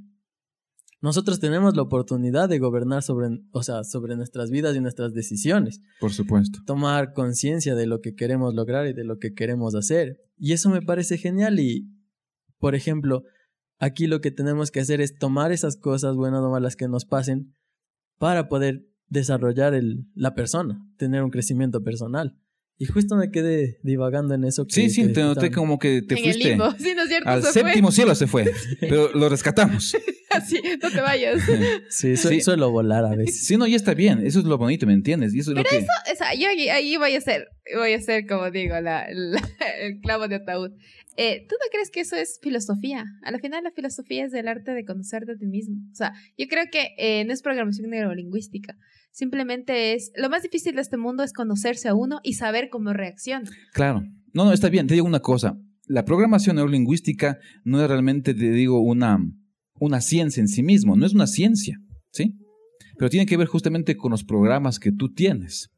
[1.01, 5.79] nosotros tenemos la oportunidad de gobernar sobre, o sea, sobre nuestras vidas y nuestras decisiones,
[5.99, 6.59] Por supuesto.
[6.65, 10.17] tomar conciencia de lo que queremos lograr y de lo que queremos hacer.
[10.37, 11.87] Y eso me parece genial y,
[12.57, 13.23] por ejemplo,
[13.77, 17.05] aquí lo que tenemos que hacer es tomar esas cosas buenas o malas que nos
[17.05, 17.53] pasen
[18.17, 22.37] para poder desarrollar el, la persona, tener un crecimiento personal.
[22.77, 24.65] Y justo me quedé divagando en eso.
[24.67, 26.71] que- Sí, sí, que te noté como que te en el fuiste limbo.
[26.77, 27.29] Sí, ¿no es cierto?
[27.29, 28.51] al Se séptimo cielo se fue,
[28.81, 29.91] pero lo rescatamos.
[29.91, 30.01] fue.
[30.31, 31.41] Así, no te vayas.
[31.89, 32.41] Sí, su- Sí.
[32.41, 33.45] suelo volar a veces.
[33.45, 34.25] Sí, no, ya está bien.
[34.25, 35.33] Eso es lo bonito, ¿me entiendes?
[35.33, 35.77] Y eso es lo que...
[35.77, 37.47] O sea, yo ahí, ahí voy a ser,
[37.77, 39.41] voy a ser, como digo, la, la-
[39.81, 40.71] el clavo de ataúd.
[41.15, 43.05] Eh, ¿Tú no crees que eso es filosofía?
[43.23, 45.77] A la final la filosofía es el arte de conocerte a ti mismo.
[45.93, 48.75] O sea, yo creo que eh, no es programación neurolingüística.
[49.15, 52.91] Simplemente es, lo más difícil de este mundo es conocerse a uno y saber cómo
[52.91, 53.49] reacciona.
[53.71, 54.03] Claro.
[54.33, 54.87] No, no, está bien.
[54.87, 55.57] Te digo una cosa.
[55.87, 59.17] La programación neurolingüística no es realmente, te digo, una,
[59.79, 60.97] una ciencia en sí mismo.
[60.97, 61.79] No es una ciencia,
[62.11, 62.35] ¿sí?
[62.97, 65.69] Pero tiene que ver justamente con los programas que tú tienes.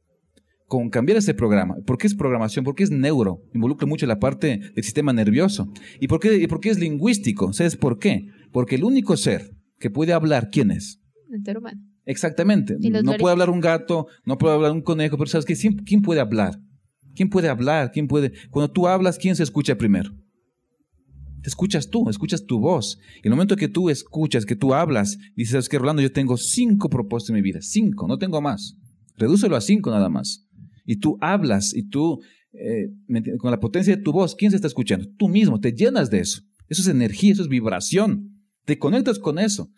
[0.65, 1.75] Con cambiar ese programa.
[1.85, 2.65] ¿Por qué es programación?
[2.65, 3.43] Porque es neuro.
[3.53, 5.71] Involucra mucho la parte del sistema nervioso.
[5.99, 7.53] ¿Y por qué, y por qué es lingüístico?
[7.53, 8.25] ¿Sabes por qué?
[8.51, 10.99] Porque el único ser que puede hablar, ¿quién es?
[11.31, 11.86] El ser humano.
[12.07, 12.77] Exactamente.
[13.03, 15.55] No puede hablar un gato, no puede hablar un conejo, pero ¿sabes qué?
[15.85, 16.57] ¿Quién, puede hablar?
[17.13, 17.91] ¿Quién puede hablar?
[17.91, 18.31] ¿Quién puede?
[18.49, 20.11] Cuando tú hablas, ¿quién se escucha primero?
[21.41, 22.97] Te escuchas tú, escuchas tu voz.
[23.21, 26.01] Y el momento que tú escuchas, que tú hablas, dices, ¿sabes qué, Rolando?
[26.01, 28.77] Yo tengo cinco propósitos en mi vida, cinco, no tengo más.
[29.17, 30.47] Redúcelo a cinco nada más.
[30.85, 32.21] Y tú hablas y tú,
[32.53, 32.87] eh,
[33.37, 35.09] con la potencia de tu voz, ¿quién se está escuchando?
[35.17, 36.41] Tú mismo, te llenas de eso.
[36.69, 38.45] Eso es energía, eso es vibración.
[38.63, 39.69] Te conectas con eso.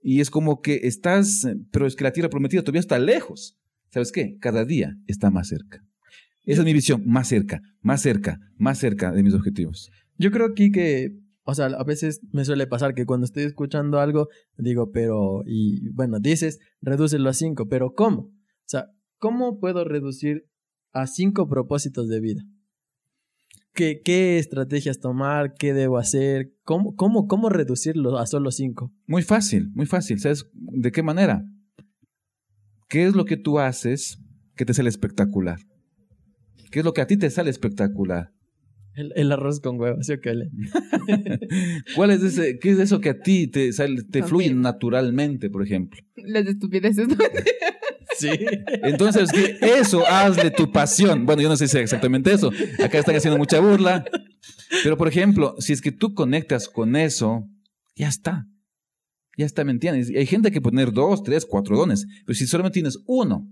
[0.00, 3.58] Y es como que estás, pero es que la tierra prometida todavía está lejos.
[3.90, 4.38] ¿sabes qué?
[4.40, 5.84] Cada día está más cerca.
[6.44, 9.90] Esa es mi visión, más cerca, más cerca, más cerca de mis objetivos.
[10.16, 14.00] Yo creo aquí que, o sea, a veces me suele pasar que cuando estoy escuchando
[14.00, 18.20] algo, digo, pero, y bueno, dices, redúcelo a cinco, pero ¿cómo?
[18.22, 18.86] O sea,
[19.18, 20.46] ¿cómo puedo reducir
[20.92, 22.42] a cinco propósitos de vida?
[23.74, 25.54] ¿Qué, qué estrategias tomar?
[25.54, 26.52] ¿Qué debo hacer?
[26.64, 28.92] ¿Cómo, cómo, ¿Cómo reducirlo a solo cinco?
[29.06, 30.18] Muy fácil, muy fácil.
[30.20, 31.44] ¿Sabes de qué manera?
[32.88, 34.18] ¿Qué es lo que tú haces
[34.56, 35.60] que te sale espectacular?
[36.70, 38.32] ¿Qué es lo que a ti te sale espectacular?
[38.94, 40.32] El, arroz con huevos, ¿sí o qué?
[41.94, 45.62] ¿Cuál es ese, qué es eso que a ti te, sale, te fluye naturalmente, por
[45.62, 46.00] ejemplo?
[46.16, 47.06] Las estupideces.
[48.82, 51.26] Entonces, eso hazle tu pasión.
[51.26, 52.50] Bueno, yo no sé si es exactamente eso.
[52.82, 54.04] Acá están haciendo mucha burla.
[54.82, 57.44] Pero, por ejemplo, si es que tú conectas con eso,
[57.94, 58.46] ya está.
[59.36, 60.10] Ya está, ¿me entiendes?
[60.14, 62.06] Hay gente que tener dos, tres, cuatro dones.
[62.26, 63.46] Pero si solamente tienes uno,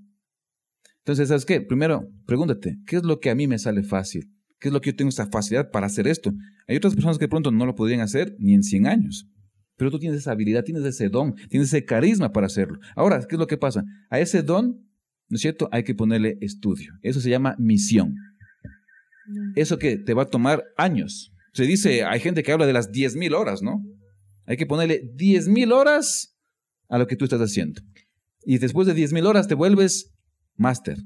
[1.07, 1.61] entonces, ¿sabes qué?
[1.61, 4.29] Primero, pregúntate, ¿qué es lo que a mí me sale fácil?
[4.59, 6.33] ¿Qué es lo que yo tengo esta facilidad para hacer esto?
[6.67, 9.29] Hay otras personas que de pronto no lo podrían hacer ni en 100 años.
[9.77, 12.79] Pero tú tienes esa habilidad, tienes ese don, tienes ese carisma para hacerlo.
[12.95, 13.85] Ahora, ¿qué es lo que pasa?
[14.11, 14.89] A ese don,
[15.29, 15.69] ¿no es cierto?
[15.71, 16.95] Hay que ponerle estudio.
[17.03, 18.15] Eso se llama misión.
[19.55, 21.33] Eso que te va a tomar años.
[21.53, 23.83] Se dice, hay gente que habla de las 10.000 horas, ¿no?
[24.47, 26.37] Hay que ponerle 10.000 horas
[26.89, 27.83] a lo que tú estás haciendo.
[28.45, 30.15] Y después de 10.000 horas te vuelves
[30.57, 30.99] máster.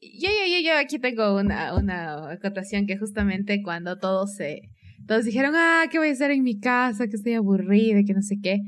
[0.00, 4.60] Yo, yo, yo, aquí tengo una, una acotación que justamente cuando todos se,
[5.06, 7.06] todos dijeron, ah, ¿qué voy a hacer en mi casa?
[7.06, 8.60] Que estoy aburrida, que no sé qué.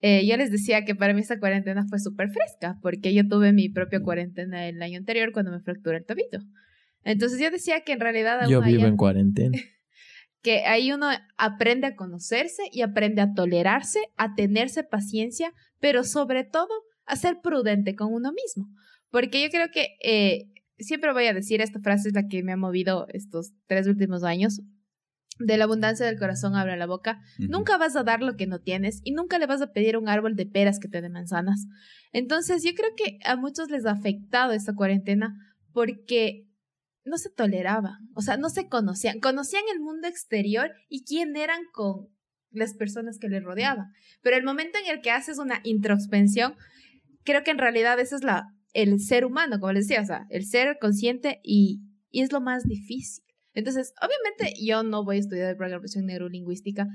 [0.00, 3.52] Eh, yo les decía que para mí esta cuarentena fue súper fresca, porque yo tuve
[3.52, 6.40] mi propia cuarentena el año anterior cuando me fracturé el tobillo.
[7.02, 8.46] Entonces yo decía que en realidad...
[8.48, 9.58] Yo vivo en cuarentena.
[10.42, 11.08] Que ahí uno
[11.38, 16.68] aprende a conocerse y aprende a tolerarse, a tenerse paciencia, pero sobre todo
[17.04, 18.68] a ser prudente con uno mismo.
[19.10, 22.52] Porque yo creo que eh, siempre voy a decir, esta frase es la que me
[22.52, 24.60] ha movido estos tres últimos años.
[25.38, 27.20] De la abundancia del corazón abra la boca.
[27.38, 30.08] Nunca vas a dar lo que no tienes y nunca le vas a pedir un
[30.08, 31.66] árbol de peras que te dé manzanas.
[32.12, 35.34] Entonces, yo creo que a muchos les ha afectado esta cuarentena
[35.72, 36.46] porque
[37.04, 39.20] no se toleraban, o sea, no se conocían.
[39.20, 42.08] Conocían el mundo exterior y quién eran con
[42.50, 43.92] las personas que les rodeaban.
[44.22, 46.54] Pero el momento en el que haces una introspección,
[47.24, 50.26] creo que en realidad esa es la el ser humano, como les decía, o sea,
[50.28, 51.80] el ser consciente y,
[52.10, 53.24] y es lo más difícil.
[53.56, 56.86] Entonces, obviamente yo no voy a estudiar programación neurolingüística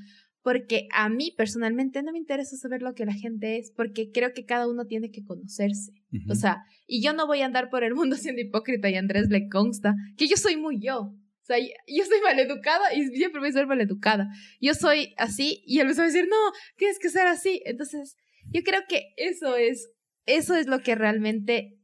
[0.41, 4.33] porque a mí personalmente no me interesa saber lo que la gente es, porque creo
[4.33, 5.91] que cada uno tiene que conocerse.
[6.29, 8.99] O sea, y yo no voy a andar por el mundo siendo hipócrita y a
[8.99, 10.99] Andrés le consta que yo soy muy yo.
[11.01, 14.29] O sea, yo soy maleducada y siempre voy a ser maleducada.
[14.61, 16.37] Yo soy así y él me va a decir, no,
[16.77, 17.61] tienes que ser así.
[17.65, 18.15] Entonces,
[18.51, 19.89] yo creo que eso es
[20.25, 21.77] eso es lo que realmente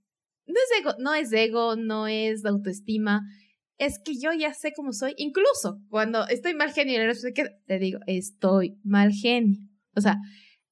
[0.45, 3.21] no es ego, no es ego, no es autoestima,
[3.78, 7.01] es que yo ya sé cómo soy, incluso cuando estoy mal genio,
[7.65, 9.59] te digo, estoy mal genio.
[9.95, 10.17] O sea,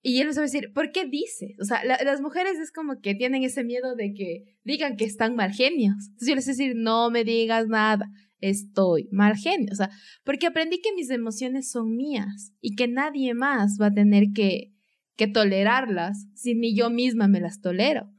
[0.01, 1.56] y él me va decir, ¿por qué dices?
[1.60, 5.36] O sea, las mujeres es como que tienen ese miedo de que digan que están
[5.36, 5.95] mal genios.
[6.10, 8.08] Entonces yo les voy decir, no me digas nada,
[8.39, 9.70] estoy mal genio.
[9.72, 9.89] O sea,
[10.24, 14.74] porque aprendí que mis emociones son mías y que nadie más va a tener que,
[15.16, 18.12] que tolerarlas si ni yo misma me las tolero.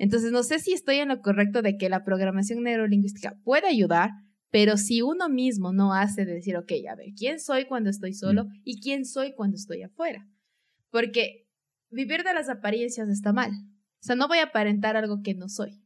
[0.00, 4.08] Entonces, no sé si estoy en lo correcto de que la programación neurolingüística puede ayudar,
[4.50, 8.14] pero si uno mismo no hace de decir, ok, a ver, ¿quién soy cuando estoy
[8.14, 8.48] solo mm.
[8.64, 10.26] y quién soy cuando estoy afuera?
[10.90, 11.46] Porque
[11.90, 13.50] vivir de las apariencias está mal.
[13.50, 15.82] O sea, no voy a aparentar algo que no soy.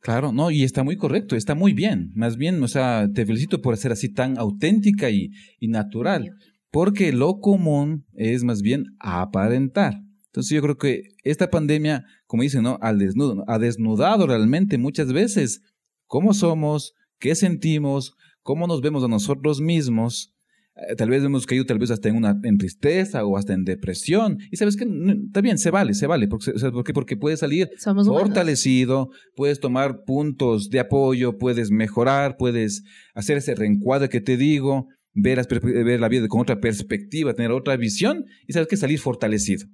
[0.00, 2.10] Claro, no, y está muy correcto, está muy bien.
[2.14, 5.28] Más bien, o sea, te felicito por ser así tan auténtica y,
[5.60, 6.30] y natural.
[6.70, 10.00] Porque lo común es más bien aparentar.
[10.32, 12.78] Entonces yo creo que esta pandemia, como dicen, ¿no?
[12.80, 15.60] Al desnudo, ha desnudado realmente muchas veces
[16.06, 20.32] cómo somos, qué sentimos, cómo nos vemos a nosotros mismos.
[20.74, 23.64] Eh, tal vez hemos caído tal vez hasta en una en tristeza o hasta en
[23.64, 24.38] depresión.
[24.50, 24.86] Y sabes que
[25.26, 26.26] está bien, se vale, se vale.
[26.28, 27.68] Porque, porque, porque puedes salir
[28.06, 34.86] fortalecido, puedes tomar puntos de apoyo, puedes mejorar, puedes hacer ese reencuadre que te digo
[35.12, 39.66] ver, ver la vida con otra perspectiva, tener otra visión y sabes que salir fortalecido.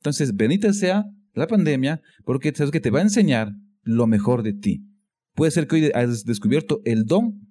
[0.00, 4.52] Entonces, bendita sea la pandemia porque sabes que te va a enseñar lo mejor de
[4.52, 4.84] ti.
[5.34, 7.50] Puede ser que hoy hayas descubierto el don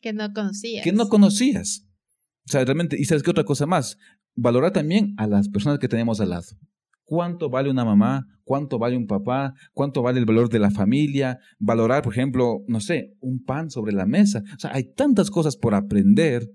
[0.00, 0.84] que no conocías.
[0.84, 1.86] Que no conocías.
[2.46, 3.96] O sea, realmente, y sabes que otra cosa más,
[4.34, 6.44] valorar también a las personas que tenemos al lado.
[7.04, 8.26] ¿Cuánto vale una mamá?
[8.44, 9.54] ¿Cuánto vale un papá?
[9.72, 11.38] ¿Cuánto vale el valor de la familia?
[11.58, 14.42] Valorar, por ejemplo, no sé, un pan sobre la mesa.
[14.54, 16.50] O sea, hay tantas cosas por aprender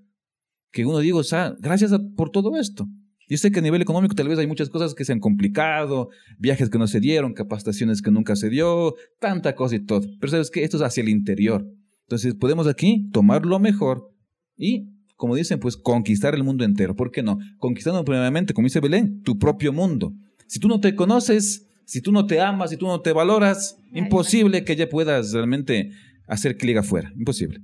[0.71, 2.87] que uno digo, o sea, gracias por todo esto.
[3.29, 6.09] Yo sé que a nivel económico tal vez hay muchas cosas que se han complicado,
[6.39, 10.01] viajes que no se dieron, capacitaciones que nunca se dio, tanta cosa y todo.
[10.19, 11.65] Pero sabes que esto es hacia el interior.
[12.01, 14.11] Entonces podemos aquí tomar lo mejor
[14.57, 16.95] y, como dicen, pues conquistar el mundo entero.
[16.95, 17.37] ¿Por qué no?
[17.59, 20.11] Conquistando primeramente, como dice Belén, tu propio mundo.
[20.47, 23.77] Si tú no te conoces, si tú no te amas, si tú no te valoras,
[23.93, 25.91] imposible que ya puedas realmente
[26.25, 27.13] hacer clic afuera.
[27.15, 27.59] Imposible.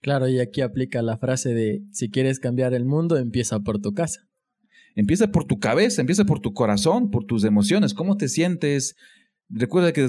[0.00, 3.92] Claro, y aquí aplica la frase de si quieres cambiar el mundo, empieza por tu
[3.92, 4.25] casa.
[4.96, 8.96] Empieza por tu cabeza, empieza por tu corazón, por tus emociones, cómo te sientes.
[9.48, 10.08] Recuerda que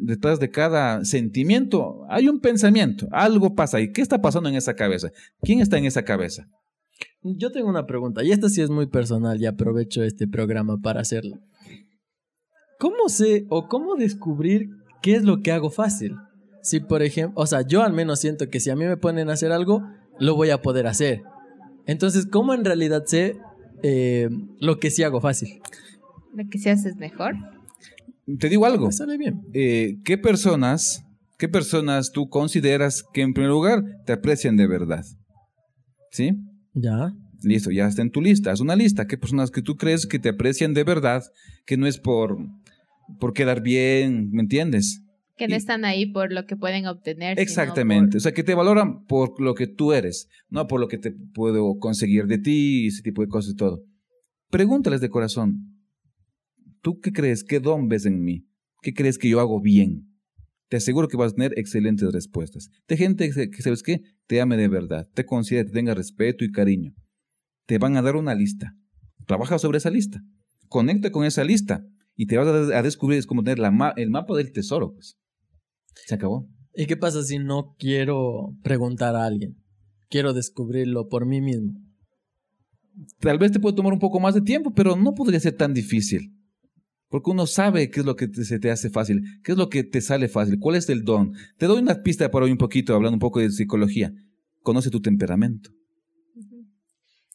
[0.00, 3.92] detrás de cada sentimiento hay un pensamiento, algo pasa ahí.
[3.92, 5.10] ¿Qué está pasando en esa cabeza?
[5.40, 6.46] ¿Quién está en esa cabeza?
[7.22, 11.00] Yo tengo una pregunta, y esta sí es muy personal, y aprovecho este programa para
[11.00, 11.38] hacerlo.
[12.78, 14.68] ¿Cómo sé o cómo descubrir
[15.02, 16.14] qué es lo que hago fácil?
[16.62, 19.30] Si, por ejemplo, o sea, yo al menos siento que si a mí me ponen
[19.30, 19.82] a hacer algo,
[20.18, 21.22] lo voy a poder hacer.
[21.86, 23.38] Entonces, ¿cómo en realidad sé
[23.82, 24.28] eh,
[24.60, 25.60] lo que sí hago fácil.
[26.34, 27.34] Lo que sí haces mejor.
[28.38, 28.90] Te digo algo.
[28.90, 29.42] sale bien.
[29.52, 31.04] Eh, ¿Qué personas,
[31.38, 35.04] qué personas tú consideras que en primer lugar te aprecian de verdad?
[36.10, 36.32] ¿Sí?
[36.74, 37.14] Ya.
[37.42, 38.50] Listo, ya está en tu lista.
[38.50, 39.06] Haz una lista.
[39.06, 41.22] ¿Qué personas que tú crees que te aprecian de verdad?
[41.64, 42.38] Que no es por,
[43.20, 45.02] por quedar bien, ¿me entiendes?
[45.36, 47.38] Que no están ahí por lo que pueden obtener.
[47.38, 48.16] Exactamente.
[48.16, 51.10] O sea, que te valoran por lo que tú eres, no por lo que te
[51.10, 53.82] puedo conseguir de ti, ese tipo de cosas y todo.
[54.50, 55.76] Pregúntales de corazón.
[56.80, 57.44] ¿Tú qué crees?
[57.44, 58.46] ¿Qué don ves en mí?
[58.80, 60.06] ¿Qué crees que yo hago bien?
[60.68, 62.70] Te aseguro que vas a tener excelentes respuestas.
[62.88, 64.02] De gente que, ¿sabes qué?
[64.26, 66.94] Te ame de verdad, te considera, te tenga respeto y cariño.
[67.66, 68.74] Te van a dar una lista.
[69.26, 70.22] Trabaja sobre esa lista.
[70.68, 71.84] Conecta con esa lista
[72.16, 74.92] y te vas a, descubrir, es como tener la el mapa del tesoro.
[74.94, 75.16] Pues.
[76.04, 76.48] Se acabó.
[76.74, 79.56] ¿Y qué pasa si no quiero preguntar a alguien?
[80.08, 81.72] Quiero descubrirlo por mí mismo.
[83.20, 85.74] Tal vez te puede tomar un poco más de tiempo, pero no podría ser tan
[85.74, 86.32] difícil.
[87.08, 89.84] Porque uno sabe qué es lo que se te hace fácil, qué es lo que
[89.84, 91.32] te sale fácil, cuál es el don.
[91.56, 94.12] Te doy una pista para hoy un poquito, hablando un poco de psicología.
[94.62, 95.70] Conoce tu temperamento.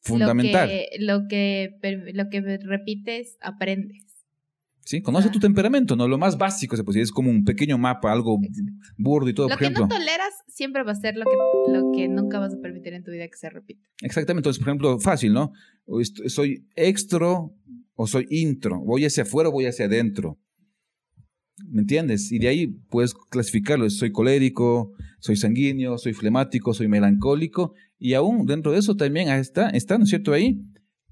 [0.01, 0.69] Fundamental.
[0.99, 4.10] Lo que, lo que, lo que repites, aprendes.
[4.91, 5.01] ¿Sí?
[5.01, 6.05] Conoce tu temperamento, ¿no?
[6.05, 8.37] Lo más básico, se puede es como un pequeño mapa, algo
[8.97, 9.83] burdo y todo, lo por ejemplo.
[9.83, 12.59] Lo que no toleras siempre va a ser lo que, lo que nunca vas a
[12.59, 13.87] permitir en tu vida que se repita.
[14.01, 15.53] Exactamente, entonces, por ejemplo, fácil, ¿no?
[16.27, 17.55] Soy extro
[17.93, 20.37] o soy intro, voy hacia afuera o voy hacia adentro.
[21.69, 22.29] ¿Me entiendes?
[22.29, 28.45] Y de ahí puedes clasificarlo, soy colérico, soy sanguíneo, soy flemático, soy melancólico, y aún
[28.45, 30.33] dentro de eso también está, está ¿no es cierto?
[30.33, 30.61] Ahí,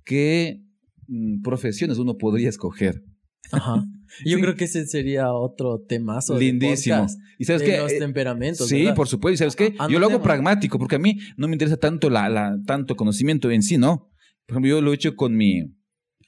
[0.03, 0.61] qué
[1.07, 3.05] mm, profesiones uno podría escoger.
[3.51, 3.83] Ajá.
[4.25, 6.37] Yo creo que ese sería otro temazo.
[6.37, 7.05] Lindísimo.
[7.37, 8.67] y sabes que los eh, temperamentos.
[8.67, 9.35] Sí, por supuesto.
[9.35, 12.27] Y sabes qué, yo lo hago pragmático porque a mí no me interesa tanto la,
[12.27, 14.09] la, tanto conocimiento en sí, ¿no?
[14.45, 15.75] Por ejemplo, yo lo he hecho con mi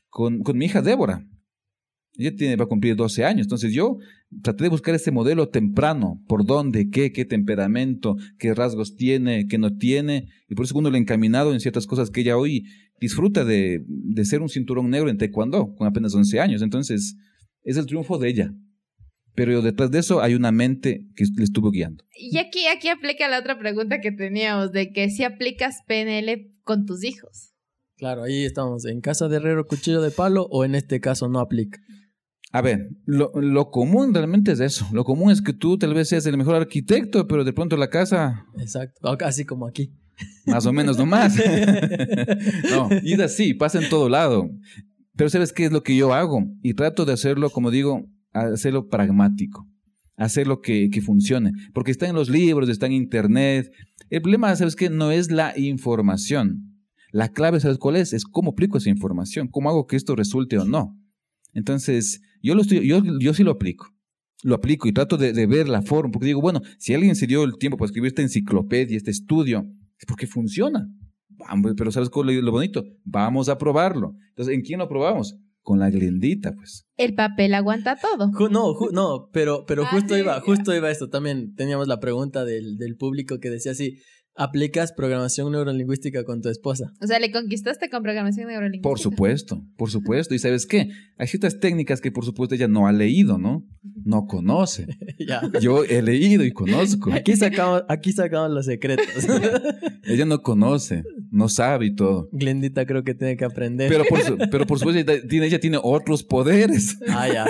[0.10, 1.26] con, con mi hija Débora.
[2.18, 3.46] Ella tiene, va a cumplir 12 años.
[3.46, 3.98] Entonces yo
[4.44, 6.22] traté de buscar ese modelo temprano.
[6.28, 6.90] ¿Por dónde?
[6.90, 7.12] ¿Qué?
[7.12, 8.16] ¿Qué temperamento?
[8.38, 9.48] ¿Qué rasgos tiene?
[9.48, 10.28] ¿Qué no tiene?
[10.50, 12.66] Y por eso uno le he encaminado en ciertas cosas que ella hoy
[13.02, 16.62] disfruta de, de ser un cinturón negro en taekwondo con apenas 11 años.
[16.62, 17.18] Entonces,
[17.64, 18.54] es el triunfo de ella.
[19.34, 22.04] Pero detrás de eso hay una mente que le estuvo guiando.
[22.16, 26.86] Y aquí, aquí aplica la otra pregunta que teníamos, de que si aplicas PNL con
[26.86, 27.54] tus hijos.
[27.98, 31.40] Claro, ahí estamos, en casa de herrero cuchillo de palo o en este caso no
[31.40, 31.80] aplica.
[32.52, 34.86] A ver, lo, lo, común realmente es eso.
[34.92, 37.90] Lo común es que tú tal vez seas el mejor arquitecto, pero de pronto la
[37.90, 38.46] casa...
[38.60, 39.94] Exacto, casi como aquí.
[40.46, 41.36] Más o menos nomás.
[42.72, 44.50] no, y es así, pasa en todo lado.
[45.16, 46.46] Pero ¿sabes qué es lo que yo hago?
[46.64, 49.68] Y trato de hacerlo, como digo, hacerlo pragmático.
[50.18, 51.52] Hacerlo que, que funcione.
[51.74, 53.72] Porque está en los libros, está en internet.
[54.10, 54.90] El problema, ¿sabes qué?
[54.90, 56.78] No es la información.
[57.12, 58.14] La clave, ¿sabes cuál es?
[58.14, 59.48] Es cómo aplico esa información.
[59.48, 60.98] ¿Cómo hago que esto resulte o no?
[61.54, 63.88] Entonces, yo, lo estoy, yo, yo sí lo aplico
[64.44, 67.28] lo aplico y trato de, de, ver la forma, porque digo, bueno, si alguien se
[67.28, 69.68] dio el tiempo para escribir esta enciclopedia, este estudio,
[70.02, 70.88] es porque funciona.
[71.78, 72.84] Pero ¿sabes cuál es lo bonito?
[73.04, 74.14] Vamos a probarlo.
[74.30, 75.36] Entonces, ¿en quién lo probamos?
[75.62, 76.88] Con la glendita, pues.
[76.98, 78.32] El papel aguanta todo.
[78.50, 81.10] No, no, pero, pero ah, justo iba, justo iba esto.
[81.10, 83.98] También teníamos la pregunta del, del público que decía así,
[84.36, 86.92] aplicas programación neurolingüística con tu esposa.
[87.02, 88.90] O sea, le conquistaste con programación neurolingüística.
[88.90, 90.34] Por supuesto, por supuesto.
[90.34, 90.90] Y sabes qué?
[91.18, 93.66] Hay ciertas técnicas que por supuesto ella no ha leído, ¿no?
[94.04, 94.88] No conoce.
[95.20, 95.42] ya.
[95.60, 97.12] Yo he leído y conozco.
[97.14, 99.28] Aquí sacamos, aquí sacamos los secretos.
[100.04, 102.30] ella no conoce, no sabe y todo.
[102.32, 103.90] Glendita creo que tiene que aprender.
[103.90, 106.98] Pero por, pero por supuesto ella tiene, ella tiene otros poderes.
[107.14, 107.46] Ah, ya.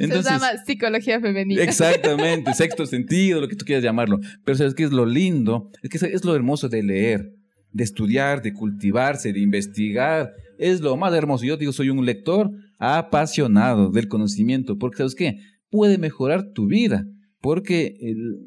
[0.00, 1.62] Entonces, Se llama psicología femenina.
[1.62, 4.20] Exactamente, sexto sentido, lo que tú quieras llamarlo.
[4.44, 5.70] Pero ¿sabes qué es lo lindo?
[5.82, 7.32] Es que es lo hermoso de leer.
[7.76, 10.32] de estudiar, de cultivarse, de investigar.
[10.58, 11.44] Es lo más hermoso.
[11.44, 15.38] Yo digo, soy un lector apasionado del conocimiento, porque ¿sabes qué?
[15.68, 17.04] Puede mejorar tu vida,
[17.40, 17.96] porque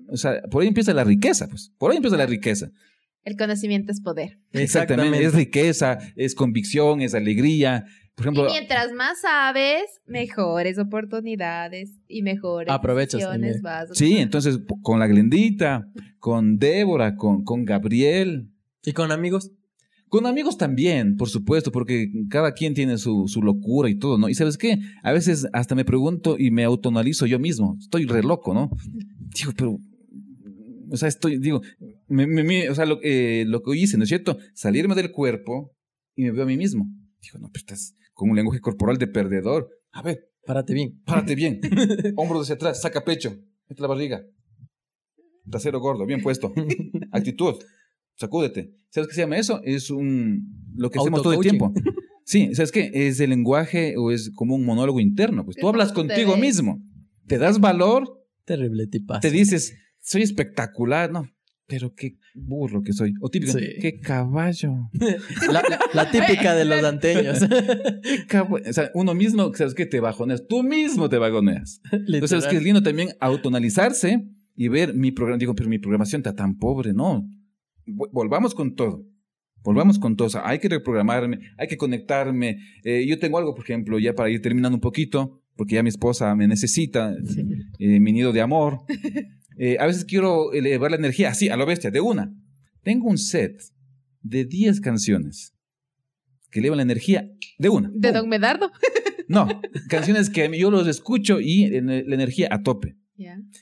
[0.09, 2.71] o sea, por ahí empieza la riqueza, pues, por ahí empieza la riqueza.
[3.23, 4.39] El conocimiento es poder.
[4.53, 7.85] Exactamente, es riqueza, es convicción, es alegría.
[8.19, 13.23] Por ejemplo, y mientras más sabes, mejores oportunidades y mejores Aprovechas
[13.61, 15.87] vas Sí, entonces con la Glendita,
[16.19, 18.51] con Débora, con, con Gabriel.
[18.83, 19.51] ¿Y con amigos?
[20.09, 24.27] Con amigos también, por supuesto, porque cada quien tiene su, su, locura y todo, ¿no?
[24.27, 28.21] Y sabes qué, a veces hasta me pregunto y me autonalizo yo mismo, estoy re
[28.21, 28.69] loco, ¿no?
[29.33, 29.79] Digo, pero,
[30.89, 31.61] o sea, estoy, digo,
[32.09, 34.37] me, o sea, lo, eh, lo que hice, ¿no es cierto?
[34.53, 35.71] Salirme del cuerpo
[36.15, 36.85] y me veo a mí mismo.
[37.21, 39.69] Digo, no, pero estás con un lenguaje corporal de perdedor.
[39.93, 40.29] A ver.
[40.45, 41.01] Párate bien.
[41.05, 41.61] Párate bien.
[42.17, 43.33] Hombros hacia atrás, saca pecho,
[43.69, 44.25] mete la barriga.
[45.49, 46.53] Trasero gordo, bien puesto.
[47.11, 47.55] Actitud
[48.19, 48.73] sacúdete.
[48.89, 49.61] ¿Sabes qué se llama eso?
[49.63, 51.73] Es un lo que hacemos todo el tiempo.
[52.25, 52.91] Sí, ¿sabes qué?
[52.93, 55.45] Es el lenguaje o es como un monólogo interno.
[55.45, 56.79] Pues tú hablas contigo mismo.
[57.25, 58.23] Te das valor.
[58.45, 59.21] Terrible tipazo.
[59.21, 61.27] Te dices, soy espectacular, ¿no?
[61.65, 63.13] Pero qué burro que soy.
[63.21, 64.89] O típico, qué caballo.
[65.93, 67.39] La, típica de los anteños.
[68.67, 69.85] o sea, uno mismo, ¿sabes qué?
[69.85, 70.47] Te bajoneas.
[70.47, 71.81] Tú mismo te bajoneas.
[71.91, 72.57] Entonces, ¿sabes qué?
[72.57, 74.25] Es lindo también autonalizarse
[74.55, 75.37] y ver mi programa.
[75.37, 77.27] Digo, pero mi programación está tan pobre, ¿no?
[77.91, 79.03] volvamos con todo.
[79.63, 80.27] Volvamos con todo.
[80.27, 82.59] O sea, hay que reprogramarme, hay que conectarme.
[82.83, 85.89] Eh, yo tengo algo, por ejemplo, ya para ir terminando un poquito, porque ya mi
[85.89, 87.13] esposa me necesita,
[87.79, 88.79] eh, mi nido de amor.
[89.61, 92.33] Eh, a veces quiero elevar la energía así, a lo bestia, de una.
[92.81, 93.61] Tengo un set
[94.21, 95.53] de 10 canciones
[96.49, 97.91] que elevan la energía de una.
[97.93, 98.71] ¿De Don Medardo?
[99.27, 99.47] No,
[99.89, 102.97] canciones que yo los escucho y la energía a tope.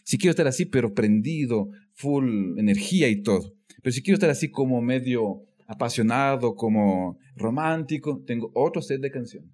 [0.06, 3.54] Si quiero estar así, pero prendido, full energía y todo.
[3.84, 9.52] Pero si quiero estar así como medio apasionado, como romántico, tengo otro set de canciones.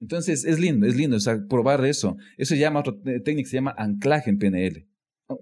[0.00, 2.16] Entonces es lindo, es lindo, o sea, probar eso.
[2.36, 4.88] Eso se llama, otra técnica se llama anclaje en PNL.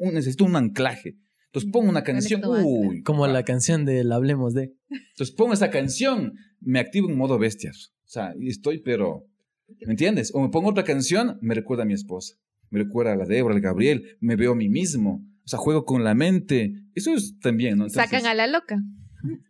[0.01, 1.17] Necesito un anclaje.
[1.47, 4.75] Entonces pongo una canción, uy, como la canción del Hablemos de.
[4.91, 7.95] Entonces pongo esa canción, me activo en modo bestias.
[8.05, 9.25] O sea, estoy, pero,
[9.87, 10.33] ¿me entiendes?
[10.35, 12.35] O me pongo otra canción, me recuerda a mi esposa,
[12.71, 15.25] me recuerda a la Débora, al Gabriel, me veo a mí mismo.
[15.45, 16.75] O sea, juego con la mente.
[16.95, 17.89] Eso es también, ¿no?
[17.89, 18.77] Sacan a la loca.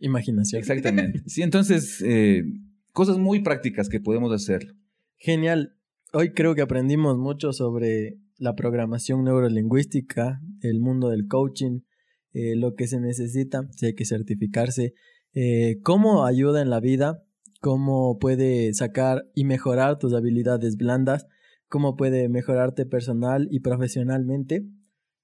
[0.01, 0.61] Imaginación.
[0.61, 1.23] Exactamente.
[1.27, 2.45] Sí, entonces, eh,
[2.93, 4.77] cosas muy prácticas que podemos hacer.
[5.17, 5.77] Genial.
[6.13, 11.81] Hoy creo que aprendimos mucho sobre la programación neurolingüística, el mundo del coaching,
[12.33, 14.95] eh, lo que se necesita, si hay que certificarse,
[15.33, 17.23] eh, cómo ayuda en la vida,
[17.61, 21.27] cómo puede sacar y mejorar tus habilidades blandas,
[21.69, 24.67] cómo puede mejorarte personal y profesionalmente.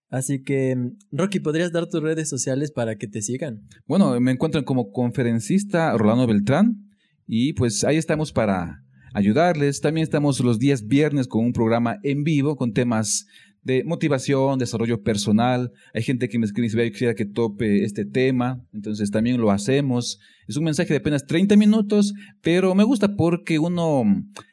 [0.09, 0.77] Así que,
[1.11, 3.67] Rocky, ¿podrías dar tus redes sociales para que te sigan?
[3.87, 6.91] Bueno, me encuentro como conferencista Rolando Beltrán
[7.27, 8.83] y pues ahí estamos para
[9.15, 9.81] ayudarles.
[9.81, 13.27] También estamos los días viernes con un programa en vivo con temas
[13.63, 15.73] de motivación, desarrollo personal.
[15.95, 19.41] Hay gente que me escribe y dice, yo quisiera que tope este tema, entonces también
[19.41, 20.19] lo hacemos.
[20.49, 24.05] Es un mensaje de apenas 30 minutos, pero me gusta porque uno,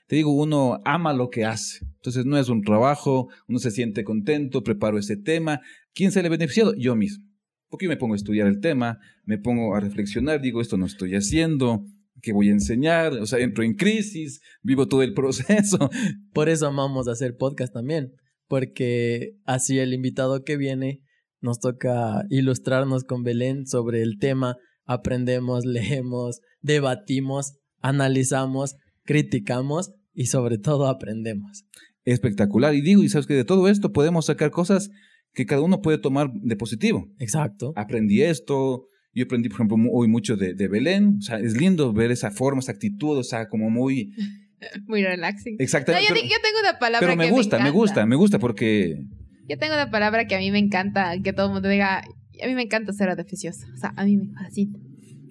[0.07, 1.85] te digo, uno ama lo que hace.
[1.95, 5.61] Entonces no es un trabajo, uno se siente contento, preparo ese tema.
[5.93, 6.73] ¿Quién se le ha beneficiado?
[6.75, 7.25] Yo mismo.
[7.69, 11.15] Porque me pongo a estudiar el tema, me pongo a reflexionar, digo, esto no estoy
[11.15, 11.85] haciendo,
[12.21, 13.13] ¿qué voy a enseñar?
[13.13, 15.89] O sea, entro en crisis, vivo todo el proceso.
[16.33, 18.13] Por eso amamos hacer podcast también
[18.49, 21.01] porque así el invitado que viene
[21.39, 28.75] nos toca ilustrarnos con Belén sobre el tema, aprendemos, leemos, debatimos, analizamos,
[29.05, 31.63] criticamos y sobre todo aprendemos.
[32.03, 32.73] Espectacular.
[32.75, 34.89] Y digo, y sabes que de todo esto podemos sacar cosas
[35.33, 37.07] que cada uno puede tomar de positivo.
[37.19, 37.71] Exacto.
[37.75, 41.17] Aprendí esto, yo aprendí, por ejemplo, hoy mucho de, de Belén.
[41.19, 44.13] O sea, es lindo ver esa forma, esa actitud, o sea, como muy
[44.87, 45.55] Muy relaxing.
[45.59, 46.07] Exactamente.
[46.07, 49.03] yo, tengo una palabra pero me gusta, me, gusta, me gusta porque...
[49.47, 52.47] Yo tengo una palabra que a mí me encanta, que todo el mundo diga, a
[52.47, 53.67] mí me encanta ser artificiosa.
[53.73, 54.77] O sea, a mí me fascina.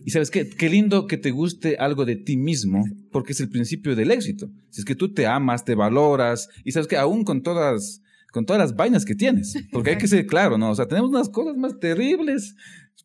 [0.04, 3.50] Y sabes qué, qué lindo que te guste algo de ti mismo, porque es el
[3.50, 4.50] principio del éxito.
[4.70, 8.02] Si es que tú te amas, te valoras, y sabes que aún con todas,
[8.32, 10.70] con todas las vainas que tienes, porque hay que ser claro, ¿no?
[10.70, 12.54] O sea, tenemos unas cosas más terribles,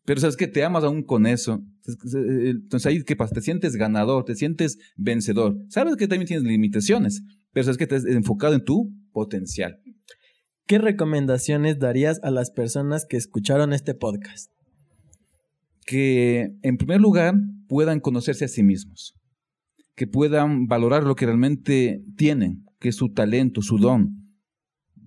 [0.04, 1.62] pero sabes que te amas aún con eso.
[2.14, 3.34] Entonces ahí, ¿qué pasa?
[3.34, 5.56] Te sientes ganador, te sientes vencedor.
[5.68, 7.22] Sabes que también tienes limitaciones,
[7.52, 9.80] pero sabes que estás enfocado en tu potencial.
[10.66, 14.50] ¿Qué recomendaciones darías a las personas que escucharon este podcast?
[15.86, 17.34] Que en primer lugar
[17.68, 19.14] puedan conocerse a sí mismos,
[19.94, 24.22] que puedan valorar lo que realmente tienen, que es su talento, su don.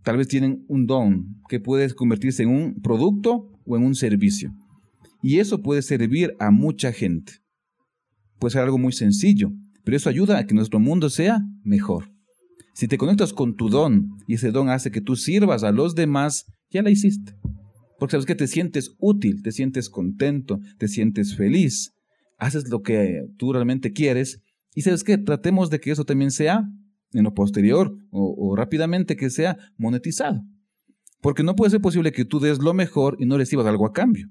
[0.04, 4.54] Tal vez tienen un don que puede convertirse en un producto o en un servicio
[5.28, 7.34] Y eso puede servir a mucha gente.
[8.40, 9.52] Puede ser algo muy sencillo,
[9.84, 12.10] pero eso ayuda a que nuestro mundo sea mejor.
[12.74, 15.96] Si te conectas con tu don y ese don hace que tú sirvas a los
[15.96, 17.36] demás, ya la hiciste.
[18.00, 21.92] Porque sabes que te sientes útil, te sientes contento, te sientes feliz,
[22.38, 24.42] haces lo que tú realmente quieres
[24.76, 26.64] y sabes que tratemos de que eso también sea
[27.12, 30.42] en lo posterior o, o rápidamente que sea monetizado.
[31.20, 33.92] Porque no puede ser posible que tú des lo mejor y no recibas algo a
[33.92, 34.30] cambio.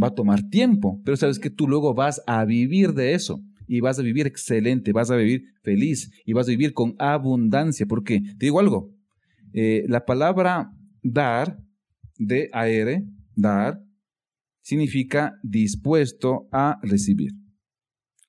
[0.00, 3.80] Va a tomar tiempo, pero sabes que tú luego vas a vivir de eso y
[3.80, 7.86] vas a vivir excelente, vas a vivir feliz y vas a vivir con abundancia.
[7.86, 8.90] Porque te digo algo,
[9.52, 10.70] eh, la palabra
[11.02, 11.58] dar,
[12.18, 13.04] de aire,
[13.34, 13.80] dar,
[14.62, 17.32] significa dispuesto a recibir.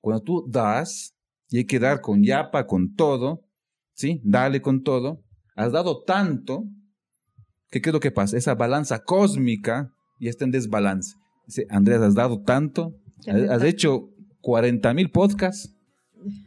[0.02, 1.16] Cuando tú das,
[1.50, 3.46] y hay que dar con yapa, con todo,
[3.94, 4.22] ¿sí?
[4.24, 5.24] Dale con todo.
[5.56, 6.64] Has dado tanto,
[7.70, 8.38] que qué es lo que pasa?
[8.38, 11.16] Esa balanza cósmica ya está en desbalance.
[11.46, 12.96] Dice, Andrés, has dado tanto,
[13.28, 14.10] has, has hecho
[14.42, 15.76] 40 mil podcasts,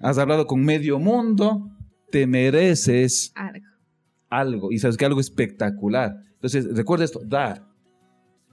[0.00, 1.70] has hablado con medio mundo,
[2.10, 3.66] te mereces Algo.
[4.30, 4.72] algo.
[4.72, 6.16] Y sabes que algo espectacular.
[6.34, 7.66] Entonces, recuerda esto, dar,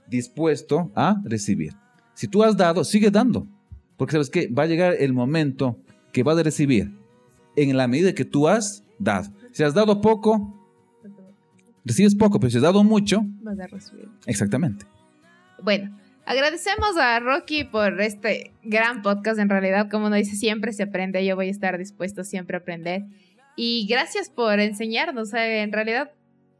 [0.08, 1.72] dispuesto a recibir.
[2.14, 3.46] Si tú has dado, sigue dando.
[3.96, 5.78] Porque sabes que va a llegar el momento
[6.12, 6.92] que vas a recibir
[7.56, 9.30] en la medida que tú has dado.
[9.52, 10.60] Si has dado poco,
[11.84, 14.08] recibes poco, pero si has dado mucho, Vas a recibir.
[14.26, 14.84] exactamente.
[15.62, 15.96] Bueno,
[16.26, 19.38] agradecemos a Rocky por este gran podcast.
[19.38, 21.24] En realidad, como nos dice, siempre se aprende.
[21.24, 23.02] Yo voy a estar dispuesto siempre a aprender.
[23.56, 25.32] Y gracias por enseñarnos.
[25.34, 26.10] eh, En realidad,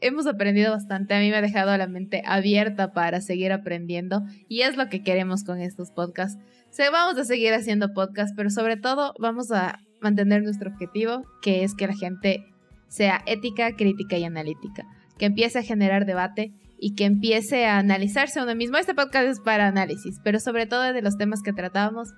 [0.01, 1.15] hemos aprendido bastante.
[1.15, 4.23] A mí me ha dejado la mente abierta para seguir aprendiendo.
[4.49, 6.41] Y es lo que queremos con estos podcasts.
[6.71, 11.65] Se, vamos a seguir haciendo podcasts, pero sobre todo vamos a mantener nuestro objetivo, que
[11.65, 12.45] es que la gente
[12.89, 14.85] sea ética, crítica y analítica.
[15.19, 16.53] Que empiece a generar debate
[16.85, 18.77] y que empiece a analizarse uno mismo.
[18.77, 22.11] Este podcast es para análisis, pero sobre todo de los temas que tratábamos.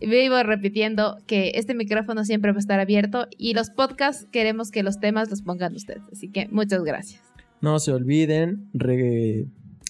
[0.00, 4.82] Vivo repitiendo que este micrófono siempre va a estar abierto y los podcasts queremos que
[4.82, 6.02] los temas los pongan ustedes.
[6.12, 7.22] Así que muchas gracias.
[7.60, 8.68] No se olviden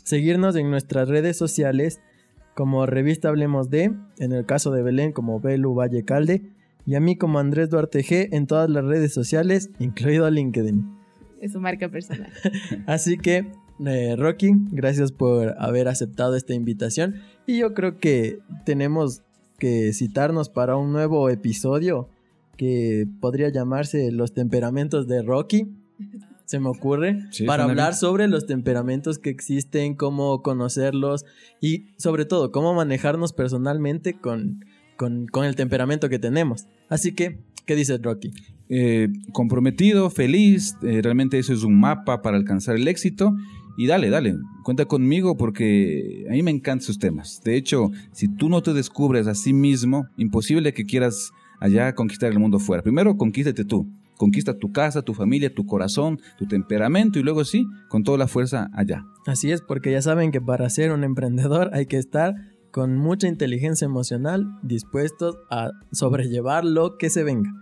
[0.05, 2.03] seguirnos en nuestras redes sociales
[2.55, 6.43] como Revista Hablemos de, en el caso de Belén como Belu Valle Calde
[6.85, 10.99] y a mí como Andrés Duarte G en todas las redes sociales, incluido LinkedIn.
[11.41, 12.31] Es su marca personal.
[12.87, 13.51] Así que,
[13.87, 19.23] eh, Rocky, gracias por haber aceptado esta invitación y yo creo que tenemos
[19.59, 22.09] que citarnos para un nuevo episodio
[22.57, 25.69] que podría llamarse Los temperamentos de Rocky.
[26.45, 27.99] Se me ocurre, Sí, para hablar bien.
[28.01, 31.25] sobre los temperamentos que existen, cómo conocerlos
[31.61, 34.65] y sobre todo cómo manejarnos personalmente con,
[34.97, 36.67] con, con el temperamento que tenemos.
[36.89, 38.31] Así que, ¿qué dices Rocky?
[38.71, 43.35] eh, comprometido, feliz, eh, realmente eso es un mapa para alcanzar el éxito.
[43.79, 44.35] Y dale, dale,
[44.65, 47.41] cuenta conmigo porque a mí me encantan sus temas.
[47.45, 51.31] De hecho, si tú no te descubres a sí mismo, imposible que quieras
[51.61, 52.83] allá conquistar el mundo fuera.
[52.83, 53.89] Primero, conquístate tú.
[54.17, 58.27] Conquista tu casa, tu familia, tu corazón, tu temperamento y luego sí, con toda la
[58.27, 59.05] fuerza allá.
[59.27, 62.35] Así es, porque ya saben que para ser un emprendedor hay que estar
[62.73, 67.53] con mucha inteligencia emocional, dispuestos a sobrellevar lo que se venga.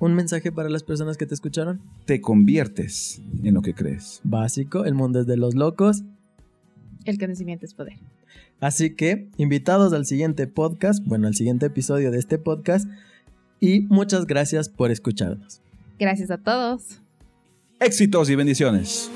[0.00, 1.82] ¿Un mensaje para las personas que te escucharon?
[2.06, 4.22] Te conviertes en lo que crees.
[4.24, 6.04] Básico, el mundo es de los locos.
[7.04, 7.98] El conocimiento es poder.
[8.60, 12.88] Así que, invitados al siguiente podcast, bueno, al siguiente episodio de este podcast,
[13.60, 15.60] y muchas gracias por escucharnos.
[15.98, 17.02] Gracias a todos.
[17.78, 19.10] Éxitos y bendiciones.